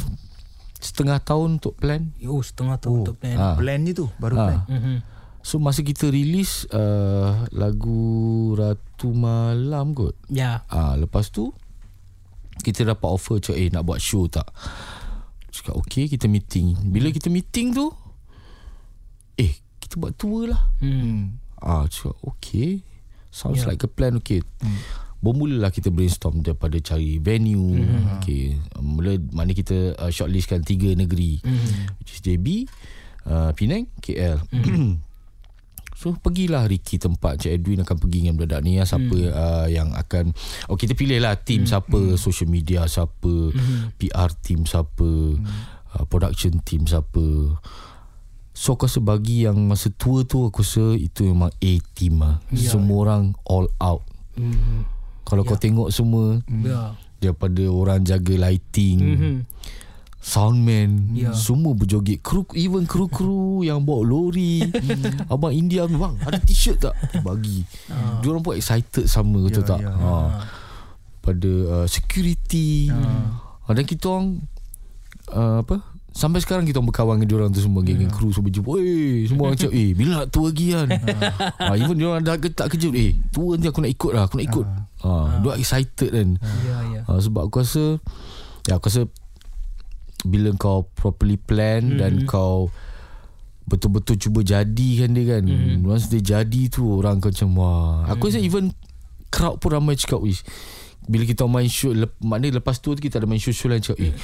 setengah 0.84 1.16
tahun 1.18 1.56
untuk 1.56 1.80
plan. 1.80 2.12
Oh 2.28 2.44
setengah 2.44 2.76
tahun 2.76 2.96
untuk 3.00 3.16
plan 3.16 3.36
Ah. 3.40 3.56
Plan 3.56 3.80
je 3.82 3.96
tu 3.96 4.06
Baru 4.20 4.36
Ah. 4.36 4.44
plan 4.44 4.60
Mhm. 4.68 4.96
So 5.40 5.56
masa 5.56 5.80
kita 5.80 6.08
release 6.08 6.64
uh, 6.72 7.44
lagu 7.52 8.00
Ratu 8.52 9.12
Malam 9.12 9.92
kot. 9.92 10.16
Ya 10.28 10.64
Ah, 10.68 10.96
lepas 10.96 11.28
tu 11.28 11.52
kita 12.60 12.84
dapat 12.84 13.08
offer 13.08 13.40
cakap 13.40 13.60
eh 13.60 13.68
nak 13.68 13.84
buat 13.84 14.00
show 14.00 14.24
tak? 14.24 14.48
Cakap 15.50 15.74
okey 15.84 16.08
kita 16.08 16.28
meeting. 16.28 16.76
Bila 16.88 17.08
kita 17.08 17.28
meeting 17.28 17.72
tu 17.72 17.92
eh 19.36 19.52
kita 19.80 19.96
buat 19.96 20.16
tour 20.16 20.48
lah. 20.48 20.62
hmm. 20.80 21.40
Ah, 21.60 21.84
cakap 21.88 22.16
okey. 22.24 22.84
Sounds 23.28 23.64
yeah. 23.64 23.72
like 23.72 23.82
a 23.82 23.90
plan 23.90 24.16
okay. 24.16 24.40
Hmm. 24.60 24.80
Bermulalah 25.24 25.72
kita 25.72 25.88
brainstorm 25.88 26.44
daripada 26.44 26.76
cari 26.84 27.16
venue. 27.16 27.80
Hmm. 27.80 28.20
Okay. 28.20 28.60
Mula 28.76 29.16
mana 29.32 29.56
kita 29.56 29.96
uh, 29.96 30.12
shortlistkan 30.12 30.60
tiga 30.60 30.92
negeri. 30.92 31.40
Hmm. 31.40 31.96
Which 31.96 32.12
is 32.12 32.20
JB, 32.20 32.68
uh, 33.24 33.56
Penang, 33.56 33.88
KL. 34.04 34.44
Hmm. 34.52 35.00
So 35.94 36.10
pergilah 36.10 36.66
Ricky 36.66 36.98
tempat 36.98 37.46
Cik 37.46 37.54
Edwin 37.54 37.86
akan 37.86 37.96
pergi 37.96 38.26
dengan 38.26 38.34
budak 38.34 38.60
ni 38.66 38.76
ya, 38.76 38.84
Siapa 38.84 39.14
hmm. 39.14 39.30
uh, 39.30 39.66
yang 39.70 39.94
akan 39.94 40.34
Oh 40.66 40.74
kita 40.74 40.92
pilih 40.98 41.22
lah 41.22 41.38
Team 41.38 41.64
hmm. 41.64 41.70
siapa 41.70 41.96
hmm. 41.96 42.18
Social 42.18 42.50
media 42.50 42.82
siapa 42.90 43.54
hmm. 43.54 43.94
PR 43.94 44.30
team 44.42 44.66
siapa 44.66 45.06
hmm. 45.06 45.46
uh, 45.94 46.04
Production 46.10 46.58
team 46.66 46.90
siapa 46.90 47.56
So 48.50 48.74
aku 48.74 48.90
rasa 48.90 49.00
bagi 49.00 49.46
yang 49.46 49.70
Masa 49.70 49.94
tour 49.94 50.26
tu 50.26 50.50
Aku 50.50 50.66
rasa 50.66 50.98
Itu 50.98 51.30
memang 51.30 51.54
A 51.62 51.72
team 51.94 52.20
lah 52.20 52.42
yeah. 52.50 52.74
Semua 52.74 53.06
orang 53.06 53.38
All 53.46 53.70
out 53.78 54.02
Hmm. 54.34 54.82
Kalau 55.24 55.42
yeah. 55.42 55.50
kau 55.50 55.58
tengok 55.58 55.88
semua 55.88 56.38
Ya. 56.62 56.92
Daripada 57.18 57.64
orang 57.66 58.00
jaga 58.00 58.34
lighting 58.36 58.98
Mhm. 59.00 59.34
Soundman 60.18 61.12
Ya. 61.12 61.36
Semua 61.36 61.72
berjoget. 61.72 62.20
Kru, 62.20 62.48
Even 62.54 62.84
kru-kru 62.84 63.60
Yang 63.68 63.84
bawa 63.84 64.02
lori. 64.02 64.64
Abang 65.28 65.52
India 65.52 65.84
Bang 65.84 66.16
ada 66.20 66.36
t-shirt 66.38 66.80
tak? 66.80 66.96
Bagi. 67.20 67.60
Uh. 67.88 68.20
Diorang 68.20 68.40
pun 68.40 68.56
excited 68.56 69.04
sama 69.04 69.44
Betul 69.44 69.64
Ya, 69.64 69.68
tak? 69.68 69.80
ya. 69.84 69.92
ha. 69.92 70.12
Pada 71.20 71.52
uh, 71.68 71.86
security. 71.88 72.88
Uh. 72.88 73.28
Dan 73.68 73.84
kita 73.84 74.04
orang 74.08 74.28
uh, 75.28 75.60
Apa? 75.60 75.80
Sampai 76.08 76.38
sekarang 76.38 76.62
kita 76.62 76.78
orang 76.78 76.88
berkawan 76.88 77.14
dengan 77.16 77.28
diorang 77.28 77.50
tu 77.50 77.58
semua 77.58 77.82
Geng-geng 77.82 78.08
kru 78.08 78.30
semua 78.30 78.46
jumpa. 78.46 78.78
Eh 78.78 79.26
semua 79.26 79.50
orang 79.50 79.58
cakap 79.58 79.74
Eh 79.74 79.92
bila 79.92 80.22
nak 80.22 80.28
tour 80.30 80.46
lagi 80.48 80.70
kan? 80.70 80.86
Ha, 81.58 81.74
Even 81.80 81.96
diorang 81.96 82.22
dah 82.22 82.38
tak 82.38 82.70
kejut 82.70 82.94
Eh 82.94 83.18
tour 83.28 83.56
nanti 83.56 83.66
aku 83.66 83.82
nak 83.82 83.90
ikut 83.90 84.10
lah 84.14 84.22
Aku 84.24 84.38
nak 84.38 84.46
ikut. 84.46 84.62
Ha, 84.62 84.83
Diorang 85.02 85.60
excited 85.60 86.10
kan. 86.12 86.28
Ya 86.62 86.78
ya. 86.94 87.00
Ha, 87.08 87.18
Sebab 87.20 87.50
aku 87.50 87.64
rasa 87.64 87.98
Ya 88.68 88.78
aku 88.78 88.88
rasa 88.88 89.02
Bila 90.24 90.54
kau 90.56 90.88
properly 90.94 91.36
plan 91.36 91.82
mm-hmm. 91.84 92.00
Dan 92.00 92.12
kau 92.24 92.70
Betul-betul 93.64 94.20
cuba 94.20 94.44
jadikan 94.44 95.16
dia 95.16 95.36
kan. 95.36 95.42
Mm-hmm. 95.48 95.88
Once 95.88 96.08
dia 96.12 96.40
jadi 96.40 96.62
tu 96.68 96.88
Orang 96.88 97.20
akan 97.20 97.30
macam 97.32 97.48
Wah. 97.58 98.08
Aku 98.12 98.28
rasa 98.30 98.40
even 98.40 98.72
Crowd 99.28 99.58
pun 99.58 99.74
ramai 99.74 99.98
cakap 99.98 100.22
Wish. 100.22 100.46
Bila 101.04 101.28
kita 101.28 101.44
main 101.44 101.68
show 101.68 101.92
lep, 101.92 102.16
Maknanya 102.24 102.64
lepas 102.64 102.80
tu 102.80 102.96
Kita 102.96 103.20
ada 103.20 103.28
main 103.28 103.42
show-show 103.42 103.68
lain 103.68 103.84
Cakap 103.84 104.00
eh 104.00 104.14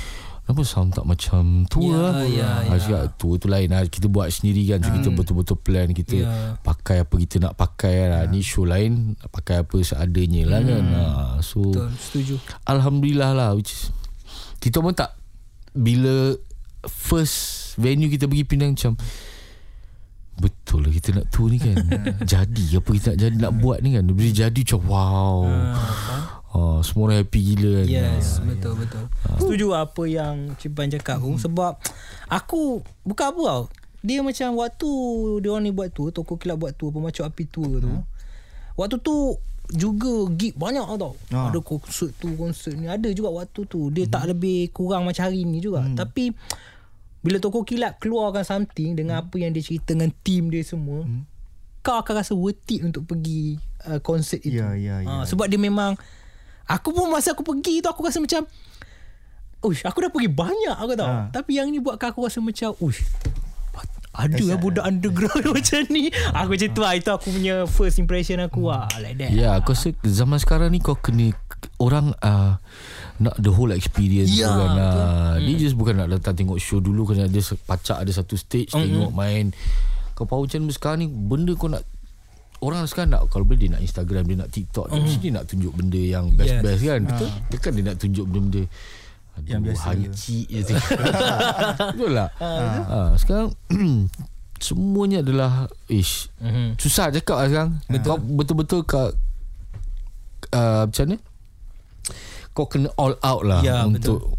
Kenapa 0.50 0.66
sound 0.66 0.90
tak 0.90 1.06
macam 1.06 1.42
tu 1.64 1.78
Ya, 1.84 1.94
lah? 2.10 2.26
ya, 2.26 2.66
Ah, 2.66 2.74
ya. 2.74 2.74
Cakap 2.76 3.02
tu 3.14 3.38
tu 3.38 3.46
lain 3.46 3.70
lah. 3.70 3.86
Kita 3.86 4.06
buat 4.06 4.26
sendiri 4.26 4.66
kan 4.66 4.82
so, 4.82 4.90
Kita 4.90 5.08
betul-betul 5.12 5.56
plan 5.56 5.86
Kita 5.86 6.16
Ya. 6.16 6.58
pakai 6.58 7.06
apa 7.06 7.14
kita 7.14 7.38
nak 7.38 7.54
pakai 7.54 8.10
lah. 8.10 8.26
Ni 8.26 8.40
show 8.40 8.62
lain 8.62 9.14
Pakai 9.24 9.62
apa 9.62 9.78
seadanya 9.78 10.42
lah 10.48 10.58
kan. 10.60 10.84
Ah, 10.90 11.34
So 11.38 11.62
Betul 11.64 11.86
setuju. 11.94 12.34
Alhamdulillah 12.64 13.30
lah 13.30 13.50
which 13.52 13.70
is, 13.70 13.94
Kita 14.58 14.78
pun 14.78 14.90
tak 14.90 15.14
Bila 15.70 16.34
First 16.82 17.38
Venue 17.76 18.10
kita 18.10 18.26
pergi 18.26 18.42
Penang 18.42 18.74
macam 18.74 18.98
Betul 20.34 20.82
lah 20.82 20.90
kita 20.90 21.12
nak 21.12 21.28
tour 21.28 21.46
ni 21.46 21.62
kan. 21.62 21.78
Jadi 22.26 22.74
apa 22.74 22.90
kita 22.90 23.06
nak 23.06 23.18
jadi 23.20 23.36
Nak 23.38 23.52
buat 23.54 23.78
ni 23.78 23.94
kan. 23.94 24.02
Bila 24.02 24.30
jadi 24.32 24.56
macam 24.58 24.80
wow 24.82 25.38
oh, 26.50 26.78
Semua 26.80 27.08
orang 27.08 27.22
happy 27.22 27.40
gila 27.54 27.82
kan? 27.82 27.86
Yes 27.86 28.38
betul 28.40 28.74
betul. 28.74 29.04
Setuju 29.38 29.66
apa 29.72 30.02
yang 30.04 30.54
Cipan 30.56 30.90
cakap 30.90 31.18
tu 31.18 31.34
Sebab 31.36 31.78
Aku 32.26 32.82
Bukan 33.02 33.26
apa 33.30 33.40
tau. 33.40 33.64
Dia 34.00 34.20
macam 34.20 34.56
waktu 34.56 34.90
Dia 35.38 35.48
orang 35.52 35.64
ni 35.66 35.72
buat 35.72 35.90
tour 35.90 36.10
Toko 36.10 36.34
Kilap 36.34 36.58
buat 36.58 36.72
tour 36.72 36.90
Pemacuk 36.90 37.22
Api 37.22 37.44
tour 37.46 37.78
tu. 37.78 37.92
Waktu 38.74 38.96
tu 38.98 39.36
juga 39.70 40.26
gig 40.34 40.58
banyak 40.58 40.82
tau 40.82 41.14
Ah. 41.30 41.46
Ada 41.46 41.62
konsert 41.62 42.10
tu 42.16 42.32
Konsert 42.34 42.74
ni. 42.74 42.90
Ada 42.90 43.12
juga 43.12 43.30
waktu 43.30 43.62
tu. 43.64 43.92
Dia 43.94 44.08
tak 44.08 44.26
lebih 44.26 44.74
kurang 44.74 45.06
macam 45.06 45.22
hari 45.22 45.46
ni 45.46 45.62
juga. 45.62 45.86
Tapi 45.94 46.34
Bila 47.20 47.36
Toko 47.38 47.62
Kilap 47.62 48.00
keluarkan 48.00 48.42
something 48.42 48.96
Dengan 48.96 49.20
apa 49.22 49.36
yang 49.36 49.52
dia 49.52 49.60
cerita 49.60 49.92
Dengan 49.92 50.10
team 50.24 50.48
dia 50.48 50.64
semua 50.64 51.04
Kau 51.80 52.00
akan 52.00 52.14
rasa 52.16 52.32
worth 52.32 52.64
it 52.72 52.80
Untuk 52.80 53.04
pergi 53.04 53.60
uh, 53.84 54.00
Konsert 54.00 54.40
itu. 54.40 54.56
Ya, 54.56 54.72
ya, 54.72 55.04
ya. 55.04 55.20
Ah, 55.20 55.24
Sebab 55.28 55.44
dia 55.46 55.60
memang 55.60 56.00
Aku 56.70 56.94
pun 56.94 57.10
masa 57.10 57.34
aku 57.34 57.42
pergi 57.42 57.82
tu 57.82 57.90
Aku 57.90 58.06
rasa 58.06 58.22
macam 58.22 58.46
Uish, 59.60 59.84
aku 59.84 60.00
dah 60.00 60.08
pergi 60.08 60.32
banyak 60.32 60.72
aku 60.72 60.96
tahu. 60.96 61.04
Ha. 61.04 61.28
Tapi 61.36 61.60
yang 61.60 61.68
ni 61.68 61.84
buatkan 61.84 62.16
aku 62.16 62.24
rasa 62.24 62.40
macam 62.40 62.72
Uish, 62.80 63.04
ada 64.10 64.42
lah 64.42 64.56
budak 64.56 64.84
underground 64.88 65.44
macam 65.56 65.80
ni. 65.92 66.08
Aku 66.32 66.56
macam 66.56 66.68
tu 66.72 66.80
lah. 66.80 66.92
Itu 66.96 67.10
aku 67.12 67.28
punya 67.28 67.68
first 67.68 68.00
impression 68.00 68.40
aku 68.40 68.72
lah. 68.72 68.88
Like 68.96 69.20
that. 69.20 69.30
Ya 69.30 69.54
aku 69.54 69.76
rasa 69.76 69.92
Zaman 70.00 70.40
sekarang 70.40 70.72
ni 70.72 70.80
Kau 70.80 70.96
kena 70.96 71.36
Orang 71.76 72.16
uh, 72.24 72.56
Nak 73.20 73.36
the 73.36 73.52
whole 73.52 73.68
experience 73.70 74.32
Ya, 74.32 74.48
tu 74.48 74.56
kan 74.56 74.70
betul. 74.72 75.04
uh, 75.04 75.34
Dia 75.44 75.54
just 75.60 75.76
bukan 75.76 75.94
nak 75.94 76.08
datang 76.08 76.32
tengok 76.32 76.56
show 76.56 76.80
dulu 76.80 77.04
Kena 77.04 77.28
ada 77.28 77.40
pacak 77.68 78.00
Ada 78.00 78.24
satu 78.24 78.34
stage 78.34 78.72
Mm-mm. 78.72 78.88
Tengok 78.88 79.12
main 79.12 79.52
Kau 80.16 80.24
power 80.24 80.48
channel 80.48 80.72
sekarang 80.72 81.04
ni 81.04 81.08
Benda 81.12 81.52
kau 81.52 81.68
nak 81.68 81.84
Orang 82.60 82.84
sekarang 82.84 83.16
nak 83.16 83.28
Kalau 83.32 83.48
boleh 83.48 83.56
dia 83.56 83.72
nak 83.72 83.80
Instagram 83.80 84.28
Dia 84.28 84.36
nak 84.44 84.50
TikTok 84.52 84.92
mm. 84.92 85.00
Mesti 85.00 85.16
dia 85.20 85.32
nak 85.32 85.44
tunjuk 85.48 85.72
benda 85.72 85.96
Yang 86.00 86.24
best-best 86.36 86.82
kan 86.84 87.00
Betul 87.08 87.28
Dia 87.48 87.58
kan 87.58 87.70
dia 87.72 87.84
nak 87.88 87.96
tunjuk 87.96 88.26
benda-benda 88.28 88.62
Aduh, 89.30 89.48
Yang 89.48 89.60
biasa 89.62 89.84
hancik 89.94 90.44
je 90.50 90.60
tu. 90.66 90.74
Betul 91.96 92.10
tak? 92.12 92.30
ha, 92.36 92.98
sekarang 93.14 93.48
semuanya 94.60 95.24
adalah 95.24 95.70
ish. 95.88 96.28
Mhm. 96.42 96.76
Susah 96.76 97.08
cakap 97.08 97.36
lah 97.40 97.48
sekarang. 97.48 97.72
Betul. 97.88 98.08
Kau 98.10 98.18
betul-betul 98.20 98.80
kau 98.84 99.06
uh, 100.52 100.82
macam 100.84 101.04
mana? 101.08 101.16
Kau 102.52 102.66
kena 102.66 102.90
all 102.98 103.14
out 103.22 103.42
lah 103.46 103.62
Ya, 103.64 103.86
untuk 103.86 104.36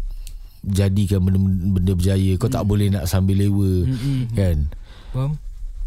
jadikan 0.62 1.24
benda-benda 1.26 1.92
berjaya. 1.98 2.32
Kau 2.38 2.52
tak 2.52 2.62
boleh 2.62 2.92
nak 2.92 3.10
sambil 3.10 3.40
lewa 3.42 3.88
Mm-mm. 3.88 4.30
kan? 4.36 4.70
Faham? 5.10 5.32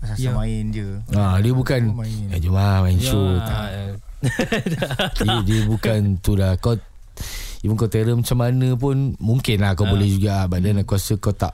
Asal 0.07 0.21
Ya. 0.21 0.31
main 0.31 0.63
je 0.69 0.87
Ha, 1.11 1.39
dia 1.39 1.51
bukan 1.51 1.81
main. 1.91 2.29
eh, 2.29 2.37
jom 2.37 2.53
lah 2.53 2.81
main 2.81 2.97
show. 2.97 3.25
Tak. 3.41 3.67
Ya. 3.67 3.85
Dia, 5.15 5.35
dia 5.43 5.59
bukan 5.63 6.17
tu 6.17 6.33
lah 6.33 6.55
Kau 6.55 6.73
Even 7.61 7.75
kau 7.75 7.85
terror 7.85 8.13
macam 8.15 8.37
mana 8.39 8.73
pun 8.73 9.13
Mungkin 9.15 9.57
lah 9.59 9.73
kau 9.73 9.85
boleh 9.85 10.05
juga 10.07 10.45
But 10.45 10.61
then 10.61 10.77
aku 10.77 10.95
rasa 10.95 11.13
kau 11.15 11.29
tak 11.31 11.53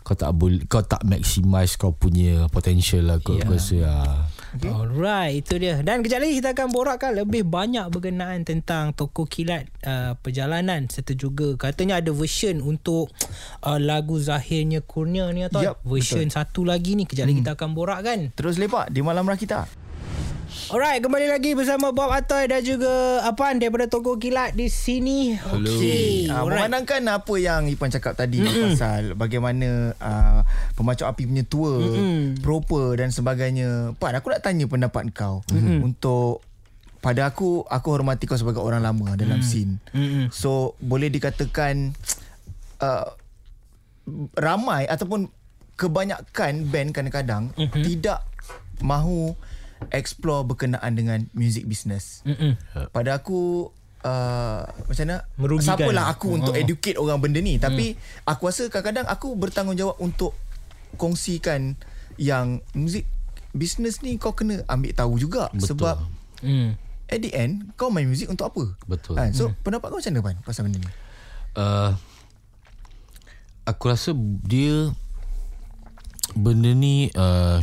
Kau 0.00 0.12
tak 0.12 0.28
boleh 0.30 0.64
Kau 0.66 0.80
tak 0.80 1.00
maximize 1.02 1.74
Kau 1.74 1.90
punya 1.90 2.44
potential 2.46 3.04
lah 3.06 3.16
Kau, 3.18 3.34
Ya. 3.34 3.42
aku 3.42 3.56
rasa 3.56 3.76
lah 3.78 4.04
Okay. 4.50 4.70
Alright, 4.72 5.46
itu 5.46 5.54
dia. 5.62 5.78
Dan 5.84 6.02
kejap 6.02 6.26
lagi 6.26 6.42
kita 6.42 6.50
akan 6.58 6.68
borakkan 6.74 7.14
lebih 7.14 7.46
banyak 7.46 7.86
berkenaan 7.86 8.42
tentang 8.42 8.90
toko 8.90 9.26
kilat 9.28 9.70
uh, 9.86 10.18
perjalanan 10.18 10.90
serta 10.90 11.14
juga 11.14 11.54
katanya 11.54 12.02
ada 12.02 12.10
version 12.10 12.58
untuk 12.58 13.14
uh, 13.62 13.78
lagu 13.78 14.18
Zahirnya 14.18 14.82
Kurnia 14.82 15.30
ni 15.30 15.46
atau 15.46 15.62
Yup, 15.62 15.86
version 15.86 16.26
satu 16.26 16.66
lagi 16.66 16.98
ni 16.98 17.06
kejap 17.06 17.30
lagi 17.30 17.46
kita 17.46 17.54
akan 17.54 17.70
borakkan. 17.78 18.34
Terus 18.34 18.58
lepak 18.58 18.90
di 18.90 19.06
Malam 19.06 19.26
Rakita 19.26 19.89
Alright, 20.70 21.02
kembali 21.02 21.26
lagi 21.26 21.58
bersama 21.58 21.90
Bob 21.90 22.14
Atoy 22.14 22.46
dan 22.46 22.62
juga 22.62 23.18
Apan 23.26 23.58
daripada 23.58 23.90
Toko 23.90 24.14
Kilat 24.14 24.54
di 24.54 24.70
sini. 24.70 25.34
Okey. 25.34 26.30
Alright. 26.30 26.62
memandangkan 26.62 27.02
apa 27.10 27.34
yang 27.36 27.66
Ipan 27.66 27.90
cakap 27.90 28.14
tadi 28.14 28.38
mm 28.38 28.70
pasal 28.70 29.18
bagaimana 29.18 29.98
uh, 29.98 30.46
pemacuk 30.78 31.10
api 31.10 31.26
punya 31.26 31.42
tour, 31.42 31.82
Mm-mm. 31.82 32.38
proper 32.38 32.94
dan 32.94 33.10
sebagainya. 33.10 33.98
Pan, 33.98 34.14
aku 34.14 34.30
nak 34.30 34.46
tanya 34.46 34.62
pendapat 34.64 35.10
kau 35.10 35.42
Mm-mm. 35.50 35.82
untuk 35.82 36.46
pada 37.02 37.26
aku 37.26 37.66
aku 37.66 37.88
hormati 37.90 38.30
kau 38.30 38.38
sebagai 38.38 38.62
orang 38.62 38.86
lama 38.86 39.18
dalam 39.18 39.42
scene. 39.42 39.82
Mm-mm. 39.90 40.30
So 40.30 40.78
boleh 40.78 41.10
dikatakan 41.10 41.98
uh, 42.78 43.10
ramai 44.38 44.86
ataupun 44.86 45.34
kebanyakan 45.74 46.70
band 46.70 46.94
kadang-kadang 46.94 47.50
Mhm. 47.58 47.82
tidak 47.82 48.22
mahu 48.78 49.34
explore 49.88 50.44
berkenaan 50.44 50.92
dengan 50.92 51.24
music 51.32 51.64
business. 51.64 52.20
Mm-mm. 52.22 52.54
Pada 52.88 53.16
aku 53.16 53.72
uh, 54.00 54.62
macam 54.86 55.04
mana 55.04 55.18
Merugikan. 55.34 55.76
siapalah 55.76 56.04
aku 56.08 56.28
untuk 56.34 56.52
Oh. 56.52 56.60
educate 56.60 56.96
orang 56.96 57.18
benda 57.18 57.38
ni 57.38 57.56
tapi 57.56 57.96
aku 58.22 58.42
rasa 58.46 58.68
kadang-kadang 58.68 59.04
aku 59.06 59.32
bertanggungjawab 59.34 59.96
untuk 59.98 60.36
kongsikan 60.94 61.76
yang 62.16 62.60
muzik 62.72 63.08
business 63.50 64.00
ni 64.00 64.14
kau 64.14 64.30
kena 64.30 64.60
ambil 64.66 64.92
tahu 64.92 65.16
juga 65.16 65.48
Betul. 65.50 65.66
sebab 65.66 65.96
Mm. 66.40 66.72
at 67.06 67.18
the 67.18 67.32
end 67.32 67.72
kau 67.74 67.88
main 67.88 68.04
muzik 68.04 68.26
untuk 68.26 68.46
apa 68.46 68.64
Betul. 68.86 69.16
kan? 69.16 69.32
so 69.32 69.52
pendapat 69.60 69.88
kau 69.88 69.98
macam 69.98 70.10
mana 70.10 70.22
Pan 70.22 70.36
pasal 70.42 70.64
benda 70.64 70.78
ni 70.78 70.90
uh, 71.54 71.92
aku 73.64 73.84
rasa 73.86 74.10
dia 74.42 74.90
benda 76.32 76.70
ni 76.70 77.10
uh, 77.12 77.58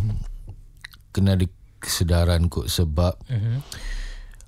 kena 1.10 1.34
ada 1.34 1.48
kesedaran 1.78 2.50
kot 2.50 2.68
sebab 2.68 3.13
uh-huh. 3.30 3.58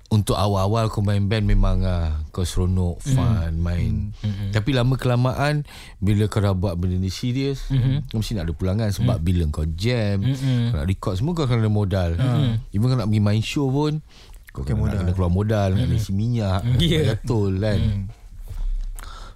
untuk 0.09 0.33
awal-awal 0.33 0.89
kau 0.89 1.05
main 1.05 1.21
band 1.29 1.45
memang 1.45 1.85
uh, 1.85 2.25
kau 2.33 2.41
seronok 2.41 2.97
fun 3.05 3.53
mm. 3.53 3.61
main 3.61 3.93
mm-hmm. 4.09 4.49
tapi 4.49 4.73
lama 4.73 4.97
kelamaan 4.97 5.61
bila 6.01 6.25
kau 6.25 6.41
dah 6.41 6.57
buat 6.57 6.73
benda 6.73 6.97
ni 6.97 7.13
serius 7.13 7.69
mm-hmm. 7.69 8.09
kau 8.09 8.17
mesti 8.17 8.33
nak 8.33 8.49
ada 8.49 8.53
pulangan 8.57 8.89
sebab 8.89 9.21
mm. 9.21 9.25
bila 9.25 9.43
kau 9.53 9.69
jam 9.69 10.25
mm-hmm. 10.25 10.73
kau 10.73 10.77
nak 10.81 10.87
record 10.89 11.13
semua 11.21 11.37
kau 11.37 11.45
kena 11.45 11.61
ada 11.61 11.71
modal 11.71 12.11
mm. 12.17 12.73
even 12.73 12.89
kau 12.89 12.97
nak 12.97 13.09
pergi 13.09 13.21
main 13.21 13.43
show 13.45 13.69
pun 13.69 14.01
kau 14.49 14.65
kena, 14.65 14.81
modal. 14.81 14.97
kena 15.05 15.13
keluar 15.13 15.29
modal 15.31 15.69
mm. 15.77 15.85
nak 15.85 15.97
isi 16.01 16.11
minyak 16.11 16.61
Yeah. 16.81 17.13
betul 17.13 17.61
kan 17.61 17.77
mm. 17.77 18.03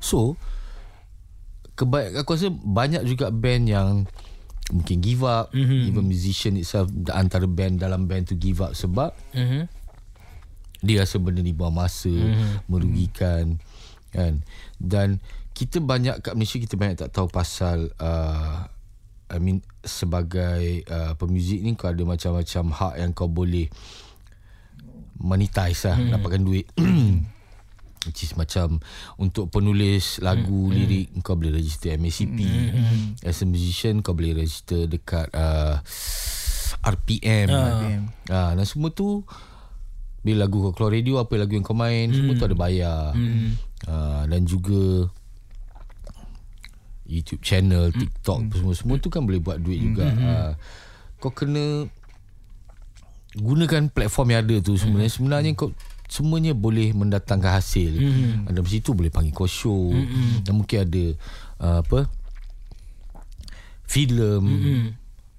so 0.01 0.33
kebaik 1.73 2.17
aku 2.17 2.37
rasa 2.37 2.49
banyak 2.49 3.05
juga 3.05 3.33
band 3.33 3.65
yang 3.65 3.89
mungkin 4.71 5.03
give 5.03 5.27
up 5.27 5.51
mm-hmm. 5.51 5.91
even 5.91 6.05
musician 6.07 6.55
itself 6.55 6.87
antara 7.11 7.43
band 7.49 7.83
dalam 7.83 8.07
band 8.07 8.31
tu 8.31 8.35
give 8.39 8.63
up 8.63 8.71
sebab 8.77 9.11
Mhm. 9.35 9.67
dia 10.83 11.03
rasa 11.03 11.19
benda 11.19 11.43
ni 11.43 11.51
buang 11.51 11.75
masa 11.75 12.11
mm-hmm. 12.11 12.67
merugikan 12.71 13.59
kan 14.13 14.45
dan 14.79 15.19
kita 15.53 15.83
banyak 15.83 16.21
kat 16.23 16.33
Malaysia 16.33 16.57
kita 16.61 16.75
banyak 16.79 16.97
tak 16.97 17.11
tahu 17.13 17.27
pasal 17.29 17.91
uh, 18.01 18.65
I 19.33 19.37
mean 19.41 19.65
sebagai 19.81 20.85
uh, 20.87 21.17
pemuzik 21.17 21.59
ni 21.65 21.73
kau 21.73 21.89
ada 21.89 22.03
macam-macam 22.05 22.63
hak 22.71 22.93
yang 23.01 23.11
kau 23.17 23.29
boleh 23.29 23.67
monetize 25.17 25.87
lah 25.89 25.97
mm. 25.97 26.09
dapatkan 26.13 26.41
duit 26.43 26.67
which 28.05 28.23
is 28.23 28.35
macam 28.35 28.83
untuk 29.15 29.49
penulis 29.49 30.19
lagu 30.19 30.69
mm. 30.69 30.73
lirik 30.73 31.07
kau 31.23 31.39
boleh 31.39 31.55
register 31.55 31.95
MACP 31.95 32.39
mm. 32.39 33.23
as 33.23 33.41
a 33.41 33.47
musician 33.47 34.03
kau 34.03 34.15
boleh 34.15 34.43
register 34.43 34.87
dekat 34.87 35.27
uh, 35.31 35.79
RPM 36.83 37.47
RPM. 37.47 38.01
Ah, 38.27 38.51
dan 38.55 38.65
semua 38.67 38.91
tu 38.91 39.23
bila 40.23 40.47
lagu 40.47 40.71
kau 40.71 40.73
keluar 40.75 40.95
radio 40.95 41.19
apa 41.19 41.35
lagu 41.35 41.51
yang 41.51 41.67
kau 41.67 41.75
main 41.75 42.07
mm. 42.07 42.15
semua 42.15 42.33
tu 42.39 42.45
ada 42.47 42.55
bayar. 42.55 43.11
Mm. 43.11 43.59
Ah, 43.87 44.23
dan 44.27 44.47
juga 44.47 45.11
YouTube 47.03 47.43
channel, 47.43 47.91
TikTok 47.91 48.39
mm. 48.47 48.51
semua 48.55 48.73
semua 48.73 48.95
tu 49.03 49.11
kan 49.11 49.27
boleh 49.27 49.43
buat 49.43 49.59
duit 49.59 49.83
mm. 49.83 49.85
juga. 49.91 50.07
Ah, 50.23 50.51
kau 51.19 51.35
kena 51.35 51.91
gunakan 53.35 53.91
platform 53.91 54.27
yang 54.31 54.41
ada 54.47 54.55
tu 54.63 54.79
sebenarnya 54.79 55.11
mm. 55.11 55.17
sebenarnya 55.19 55.51
kau 55.59 55.75
semuanya 56.13 56.53
boleh 56.53 56.93
mendatangkan 56.93 57.57
hasil. 57.57 57.89
Mm. 57.89 58.53
Dan 58.53 58.61
situ 58.69 58.93
boleh 58.93 59.09
panggil 59.09 59.33
kau 59.33 59.49
show. 59.49 59.89
Mm. 59.89 60.45
Dan 60.45 60.53
mungkin 60.61 60.77
ada 60.85 61.05
uh, 61.57 61.79
apa? 61.81 62.05
filem, 63.83 64.41
mm. 64.41 64.85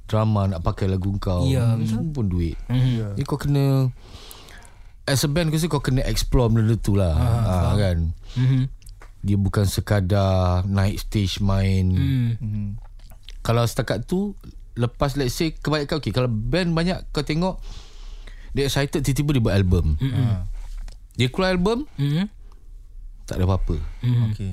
drama 0.07 0.47
nak 0.51 0.67
pakai 0.67 0.91
lagu 0.91 1.15
kau. 1.23 1.47
Ya, 1.47 1.79
semua 1.87 2.11
pun 2.11 2.27
duit. 2.27 2.59
Mm. 2.67 3.15
Jadi 3.15 3.23
kau 3.23 3.39
kena 3.39 3.91
as 5.07 5.23
a 5.23 5.31
band 5.31 5.55
kau 5.55 5.79
kena 5.79 6.03
explore 6.07 6.51
benda 6.51 6.75
tu 6.75 6.99
lah. 6.99 7.15
Ha, 7.15 7.79
kan. 7.79 8.11
Mhm. 8.35 8.63
Dia 9.25 9.37
bukan 9.41 9.65
sekadar 9.65 10.69
naik 10.69 11.01
stage 11.01 11.41
main. 11.41 11.87
Hmm. 12.37 12.77
Kalau 13.41 13.65
setakat 13.65 14.05
tu 14.05 14.37
lepas 14.77 15.17
let's 15.17 15.33
say 15.33 15.57
kebanyakan 15.57 15.97
okay, 15.97 16.13
kalau 16.13 16.29
band 16.29 16.77
banyak 16.77 17.01
kau 17.09 17.25
tengok 17.25 17.57
dia 18.53 18.69
excited 18.69 19.01
tiba-tiba 19.01 19.41
dia 19.41 19.45
buat 19.49 19.57
album. 19.57 19.97
Ha. 19.97 20.54
Dia 21.14 21.29
keluar 21.29 21.50
album 21.50 21.87
Mhm. 21.94 22.27
tak 23.24 23.38
ada 23.38 23.44
apa-apa. 23.44 23.77
Okey. 24.03 24.53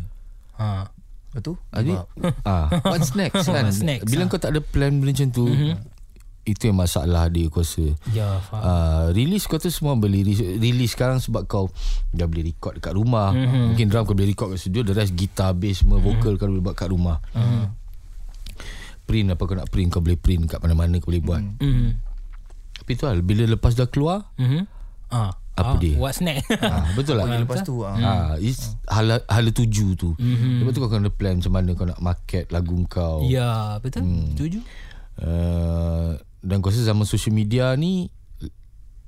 Ha. 0.56 0.88
Betul? 1.32 1.56
Jadi 1.70 1.96
ah, 2.44 2.68
what's 2.92 3.12
next 3.14 3.46
kan? 3.46 3.66
What's 3.66 3.80
next, 3.80 4.06
Bila 4.06 4.24
ah. 4.24 4.28
kau 4.28 4.38
tak 4.38 4.52
ada 4.52 4.60
plan 4.60 4.92
benda 4.94 5.12
macam 5.12 5.28
tu, 5.28 5.48
itu 6.42 6.62
yang 6.64 6.76
masalah 6.76 7.28
dia 7.28 7.46
aku 7.46 7.62
rasa. 7.62 7.86
Ya, 8.10 8.42
faham. 8.42 8.62
Uh, 8.62 9.06
release 9.12 9.46
kau 9.46 9.56
tu 9.56 9.70
semua 9.70 9.94
boleh 9.94 10.22
release, 10.22 10.42
release 10.58 10.92
sekarang 10.92 11.18
sebab 11.18 11.46
kau 11.46 11.70
dah 12.10 12.26
boleh 12.26 12.46
record 12.46 12.78
dekat 12.78 12.94
rumah. 12.94 13.32
Mm-hmm. 13.32 13.66
Mungkin 13.70 13.86
drum 13.88 14.04
kau 14.04 14.12
boleh 14.12 14.28
record 14.28 14.50
kat 14.50 14.60
studio, 14.60 14.82
the 14.82 14.92
rest 14.92 15.14
gitar, 15.14 15.54
bass 15.54 15.80
semua, 15.80 15.98
vocal 15.98 16.36
kau 16.36 16.46
boleh 16.46 16.62
buat 16.62 16.76
kat 16.76 16.90
rumah. 16.90 17.22
Mm-hmm. 17.32 17.66
Print 19.02 19.28
apa 19.30 19.42
kau 19.42 19.56
nak 19.56 19.68
print 19.68 19.90
kau 19.90 20.00
boleh 20.00 20.16
print 20.16 20.48
kat 20.48 20.60
mana-mana 20.60 20.98
kau 20.98 21.10
boleh 21.10 21.20
buat. 21.22 21.42
Mm. 21.42 21.60
Mhm. 21.60 21.90
Tapi 22.76 22.92
tu 22.94 23.04
lah 23.04 23.14
bila 23.18 23.44
lepas 23.46 23.74
dah 23.74 23.86
keluar, 23.86 24.32
Mhm. 24.36 24.64
Ah. 25.10 25.36
Apa 25.52 25.76
ah, 25.76 25.80
dia? 25.80 25.96
What's 26.00 26.24
next? 26.24 26.48
ah, 26.64 26.88
betul 26.96 27.20
lah. 27.20 27.28
Lepas 27.28 27.62
tu 27.62 27.84
ah. 27.84 27.96
Ah, 27.96 28.34
is 28.40 28.76
hala 28.88 29.20
hala 29.28 29.52
tuju 29.52 29.94
tu. 29.94 30.16
Mm-hmm. 30.16 30.64
Lepas 30.64 30.72
tu 30.72 30.80
kau 30.80 30.90
kena 30.90 31.12
plan 31.12 31.36
macam 31.38 31.54
mana 31.54 31.70
kau 31.76 31.86
nak 31.86 32.00
market 32.00 32.48
lagu 32.50 32.80
kau. 32.88 33.28
ya, 33.28 33.76
betul. 33.80 34.08
Setuju. 34.32 34.60
Uh, 35.22 36.16
dan 36.42 36.64
kau 36.64 36.72
rasa 36.72 36.82
zaman 36.82 37.04
social 37.04 37.36
media 37.36 37.76
ni 37.76 38.10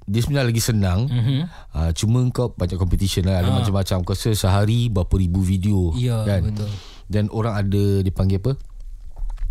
dia 0.04 0.20
sebenarnya 0.20 0.52
lagi 0.52 0.60
senang 0.60 1.08
mm-hmm. 1.08 1.42
uh, 1.74 1.92
cuma 1.96 2.20
kau 2.30 2.52
banyak 2.52 2.76
competition 2.76 3.24
lah 3.24 3.40
ada 3.40 3.50
Ah. 3.50 3.64
macam-macam 3.64 4.04
kau 4.04 4.12
rasa 4.12 4.36
sehari 4.36 4.92
berapa 4.92 5.16
ribu 5.16 5.40
video 5.40 5.96
Ya, 5.96 6.28
kan 6.28 6.44
betul. 6.44 6.68
dan 7.08 7.32
orang 7.32 7.56
ada 7.56 8.04
dipanggil 8.04 8.44
apa 8.44 8.60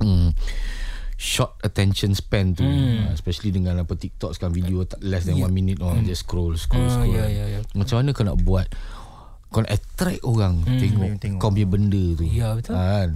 hmm, 0.04 0.28
short 1.22 1.54
attention 1.62 2.18
span 2.18 2.50
tu 2.50 2.66
mm. 2.66 3.06
uh, 3.06 3.10
especially 3.14 3.54
dengan 3.54 3.78
apa 3.78 3.94
TikTok 3.94 4.34
sekarang 4.34 4.58
video 4.58 4.82
tak 4.82 4.98
less 5.06 5.22
than 5.22 5.38
yeah. 5.38 5.46
one 5.46 5.54
minute 5.54 5.78
orang 5.78 6.02
just 6.02 6.26
scroll 6.26 6.50
scroll 6.58 6.82
Ah, 6.82 7.06
scroll 7.06 7.14
ya, 7.14 7.30
ya, 7.30 7.44
ya. 7.46 7.60
macam 7.78 8.02
mana 8.02 8.10
kau 8.10 8.26
nak 8.26 8.42
buat 8.42 8.66
kau 9.54 9.62
nak 9.62 9.70
attract 9.70 10.18
orang 10.26 10.66
mm. 10.66 10.80
tengok, 10.82 11.10
Tengok. 11.22 11.38
kau 11.38 11.54
punya 11.54 11.68
benda 11.70 12.04
tu 12.18 12.24
Ya, 12.26 12.58
betul. 12.58 12.74
Ah, 12.74 13.06
kan 13.06 13.10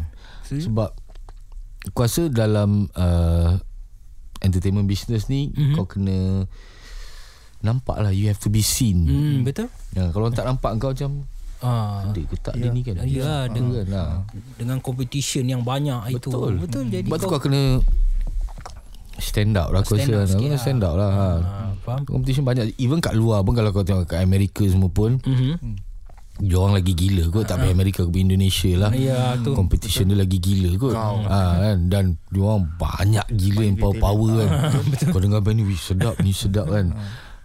sebab 0.46 0.94
aku 1.90 1.98
rasa 1.98 2.30
dalam 2.30 2.86
uh, 2.94 3.58
entertainment 4.38 4.86
business 4.86 5.26
ni 5.26 5.50
mm-hmm. 5.50 5.74
kau 5.74 5.90
kena 5.90 6.46
nampak 7.58 7.98
lah 7.98 8.14
you 8.14 8.30
have 8.30 8.38
to 8.38 8.46
be 8.46 8.62
seen 8.62 9.02
mm. 9.02 9.10
Hmm, 9.10 9.38
betul. 9.42 9.66
ya, 9.98 10.14
kalau 10.14 10.30
orang 10.30 10.38
tak 10.38 10.46
nampak 10.46 10.78
kau 10.78 10.94
macam 10.94 11.26
Ah. 11.58 12.04
ada 12.04 12.20
ke 12.20 12.36
tak 12.36 12.54
dia 12.54 12.68
ni 12.68 12.80
kan 12.80 13.00
Ya, 13.00 13.46
dengan 13.46 13.72
kan 13.74 13.86
ha. 13.88 14.04
dengan 14.54 14.76
competition 14.78 15.44
yang 15.46 15.62
banyak 15.62 16.12
itu. 16.12 16.28
Betul. 16.28 16.52
Betul. 16.58 16.82
Jadi 16.86 17.04
sebab 17.04 17.16
tu 17.16 17.26
kau 17.26 17.40
kena 17.40 17.80
stand 19.16 19.54
out 19.54 19.72
lah 19.72 19.80
aku 19.80 19.96
Stand 19.96 20.12
rasa 20.12 20.12
out 20.14 20.28
sikit 20.28 20.36
Kau 20.36 20.42
kena 20.42 20.52
lah. 20.52 20.60
stand 20.60 20.82
out 20.82 20.96
lah 20.96 21.10
ha. 21.10 21.28
Ah, 21.32 21.70
faham. 21.78 22.02
competition 22.04 22.44
banyak 22.44 22.76
even 22.76 22.98
kat 22.98 23.12
luar 23.12 23.40
pun 23.40 23.52
kalau 23.52 23.70
kau 23.70 23.80
tengok 23.80 24.04
kat 24.06 24.20
Amerika 24.20 24.60
semua 24.62 24.90
pun 24.90 25.16
Mhm. 25.18 25.56
dia 26.36 26.52
orang 26.54 26.76
lagi 26.76 26.92
gila 26.92 27.24
kot 27.30 27.48
tak 27.48 27.56
payah 27.58 27.72
Amerika 27.72 28.04
ke 28.04 28.12
Indonesia 28.14 28.68
lah 28.76 28.92
Ya, 28.92 29.40
tu. 29.40 29.56
competition 29.56 30.04
dia 30.06 30.18
lagi 30.18 30.36
gila 30.36 30.68
kot 30.76 30.92
ha, 30.92 31.40
kan 31.56 31.88
dan 31.88 32.04
dia 32.28 32.42
orang 32.42 32.68
banyak 32.76 33.24
gila 33.32 33.62
yang 33.64 33.76
power-power 33.76 34.32
kan 34.36 34.48
kau 35.12 35.16
dengar 35.18 35.40
band 35.40 35.56
ni 35.56 35.64
"Wih, 35.64 35.80
sedap 35.80 36.20
ni 36.20 36.36
sedap 36.36 36.68
kan 36.68 36.92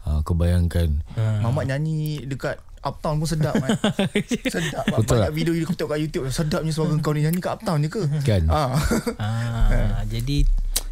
ha, 0.04 0.20
kau 0.22 0.36
bayangkan 0.36 1.00
Mamat 1.16 1.72
nyanyi 1.72 2.28
dekat 2.28 2.60
Uptown 2.82 3.22
pun 3.22 3.28
sedap 3.30 3.54
kan. 3.58 3.70
sedap 4.54 4.86
Betul 4.90 5.22
Banyak 5.22 5.30
tak? 5.30 5.38
video 5.38 5.54
aku 5.54 5.74
tengok 5.78 5.92
kat 5.94 6.00
YouTube 6.02 6.24
Sedapnya 6.34 6.72
suara 6.74 6.98
kau 6.98 7.14
ni 7.14 7.22
Nyanyi 7.22 7.38
kat 7.38 7.62
Uptown 7.62 7.86
je 7.86 7.90
ke 7.94 8.02
Kan? 8.26 8.50
ah. 8.50 8.74
Ah, 9.22 10.02
jadi 10.10 10.44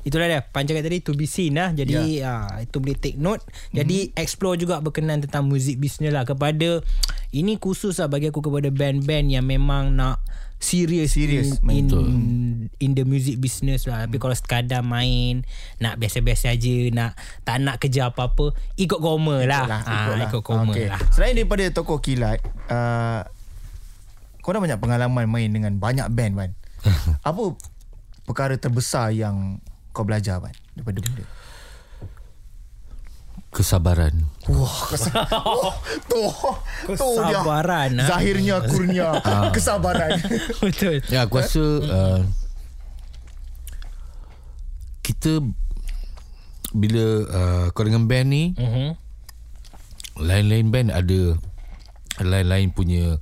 itulah 0.06 0.32
dia 0.32 0.40
Pan 0.46 0.64
cakap 0.64 0.88
tadi 0.88 1.04
to 1.04 1.12
be 1.12 1.28
seen 1.28 1.60
lah. 1.60 1.76
Jadi 1.76 2.24
ah, 2.24 2.62
itu 2.62 2.80
boleh 2.80 2.96
take 2.96 3.20
note. 3.20 3.44
Jadi 3.76 4.16
explore 4.16 4.56
juga 4.56 4.80
berkenaan 4.80 5.20
tentang 5.26 5.46
music 5.46 5.76
business 5.78 6.16
lah 6.16 6.24
kepada 6.24 6.80
ini 7.30 7.60
khusus 7.62 8.00
lah 8.00 8.10
bagi 8.10 8.32
aku 8.32 8.42
kepada 8.42 8.72
band-band 8.74 9.30
yang 9.30 9.46
memang 9.46 9.94
nak 9.94 10.24
serious 10.60 11.16
Serious, 11.16 11.56
in, 11.58 11.72
in, 11.72 11.86
betul. 11.88 12.06
in 12.78 12.92
the 12.92 13.04
music 13.04 13.40
business 13.40 13.84
lah. 13.84 14.04
Tapi 14.04 14.16
kalau 14.16 14.32
sekadar 14.32 14.80
main 14.80 15.48
nak 15.78 15.96
biasa-biasa 15.96 16.52
aja 16.52 16.76
nak 16.92 17.16
tak 17.42 17.58
nak 17.60 17.80
kerja 17.80 18.12
apa-apa 18.12 18.52
ikut 18.76 19.00
koma 19.00 19.40
lah. 19.42 19.64
lah, 19.66 19.82
Ah, 19.82 19.96
ikutlah. 20.06 20.28
ikut 20.28 20.42
koma 20.44 20.70
Okey. 20.70 20.88
lah. 20.88 21.00
Selain 21.10 21.34
daripada 21.34 21.64
tokoh 21.70 21.98
kilat 21.98 22.38
uh, 22.68 23.24
Kau 24.40 24.52
dah 24.52 24.60
banyak 24.60 24.78
pengalaman 24.78 25.26
main 25.26 25.48
dengan 25.48 25.76
banyak 25.76 26.08
band 26.10 26.34
kan 26.36 26.52
Apa 27.28 27.56
perkara 28.24 28.56
terbesar 28.56 29.12
yang 29.12 29.60
kau 29.90 30.04
belajar 30.04 30.40
kan 30.40 30.52
Daripada 30.74 31.00
benda 31.00 31.24
kesabaran 33.50 34.14
Wah, 34.46 34.78
kes- 34.90 35.10
oh, 35.34 35.74
tu, 36.06 36.22
tu 36.90 37.08
dia. 37.18 37.38
Kesabaran, 37.38 37.90
ah. 37.98 38.08
Zahirnya 38.08 38.56
kurnia 38.66 39.10
kesabaran. 39.56 40.18
Betul. 40.64 41.02
Ya 41.10 41.26
aku 41.26 41.38
rasa 41.38 41.62
uh, 41.82 42.22
kita 45.02 45.42
bila 46.70 47.06
uh, 47.26 47.66
kau 47.74 47.82
dengan 47.82 48.06
band 48.06 48.28
ni 48.30 48.44
Mhm. 48.54 48.88
lain-lain 50.20 50.68
band 50.70 50.90
ada 50.92 51.22
lain-lain 52.20 52.70
punya 52.70 53.16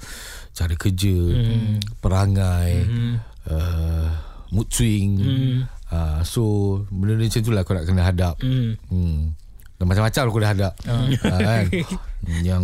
cara 0.52 0.74
kerja, 0.74 1.14
mm. 1.14 2.02
perangai, 2.02 2.82
mm. 2.82 3.14
uh, 3.46 4.10
mood 4.50 4.66
swing. 4.74 5.22
Mm. 5.22 5.58
Uh, 5.88 6.20
so 6.26 6.42
benda 6.90 7.14
macam 7.16 7.40
tu 7.40 7.54
lah 7.54 7.62
kau 7.62 7.78
nak 7.78 7.86
kena 7.86 8.02
hadap. 8.02 8.36
Mm. 8.42 8.74
Hmm. 8.90 9.38
Dan 9.78 9.86
macam-macam 9.86 10.22
aku 10.26 10.40
dah 10.42 10.52
hadap. 10.52 10.74
Uh. 10.90 11.06
kan? 11.22 11.66
Yang 12.50 12.64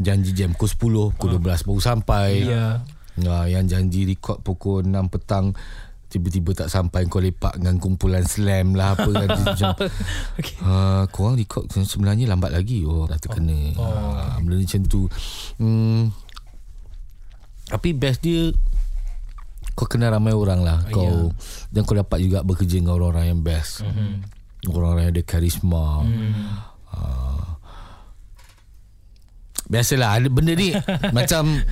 janji 0.00 0.30
jam 0.32 0.56
pukul 0.56 1.12
10, 1.12 1.14
pukul 1.18 1.28
12 1.42 1.66
baru 1.66 1.80
sampai. 1.82 2.28
Ya. 2.46 2.80
Ah, 3.28 3.44
yang 3.44 3.68
janji 3.68 4.08
record 4.08 4.40
pukul 4.40 4.80
6 4.86 5.12
petang 5.12 5.52
tiba-tiba 6.10 6.50
tak 6.58 6.68
sampai 6.72 7.06
kau 7.06 7.22
lepak 7.22 7.54
dengan 7.62 7.78
kumpulan 7.78 8.26
slam 8.26 8.74
lah 8.74 8.98
apa 8.98 9.06
kan 9.06 9.28
macam 9.46 9.70
Okay. 10.34 10.56
uh, 10.66 11.06
korang 11.14 11.38
record 11.38 11.70
sebenarnya 11.70 12.26
lambat 12.26 12.50
lagi 12.50 12.82
oh 12.82 13.06
dah 13.06 13.14
terkena 13.14 13.78
oh, 13.78 13.86
oh, 13.86 14.10
okay. 14.18 14.42
benda 14.42 14.54
ni 14.58 14.66
macam 14.66 14.82
tu 14.90 15.02
hmm, 15.62 16.00
tapi 17.70 17.88
best 17.94 18.26
dia 18.26 18.50
kau 19.78 19.86
kenal 19.86 20.10
ramai 20.10 20.34
orang 20.34 20.66
lah 20.66 20.82
Oh, 20.90 20.94
kau 20.98 21.06
ya. 21.06 21.14
dan 21.70 21.80
kau 21.86 21.94
dapat 21.94 22.18
juga 22.18 22.42
bekerja 22.42 22.82
dengan 22.82 22.98
orang-orang 22.98 23.30
yang 23.30 23.40
best 23.46 23.86
mm-hmm. 23.86 24.39
Orang-orang 24.68 25.08
yang 25.08 25.14
ada 25.16 25.24
karisma 25.24 26.04
mm. 26.04 26.32
uh, 26.92 27.50
Biasalah 29.70 30.18
ada 30.18 30.26
benda 30.26 30.50
ni 30.58 30.74
macam 31.16 31.62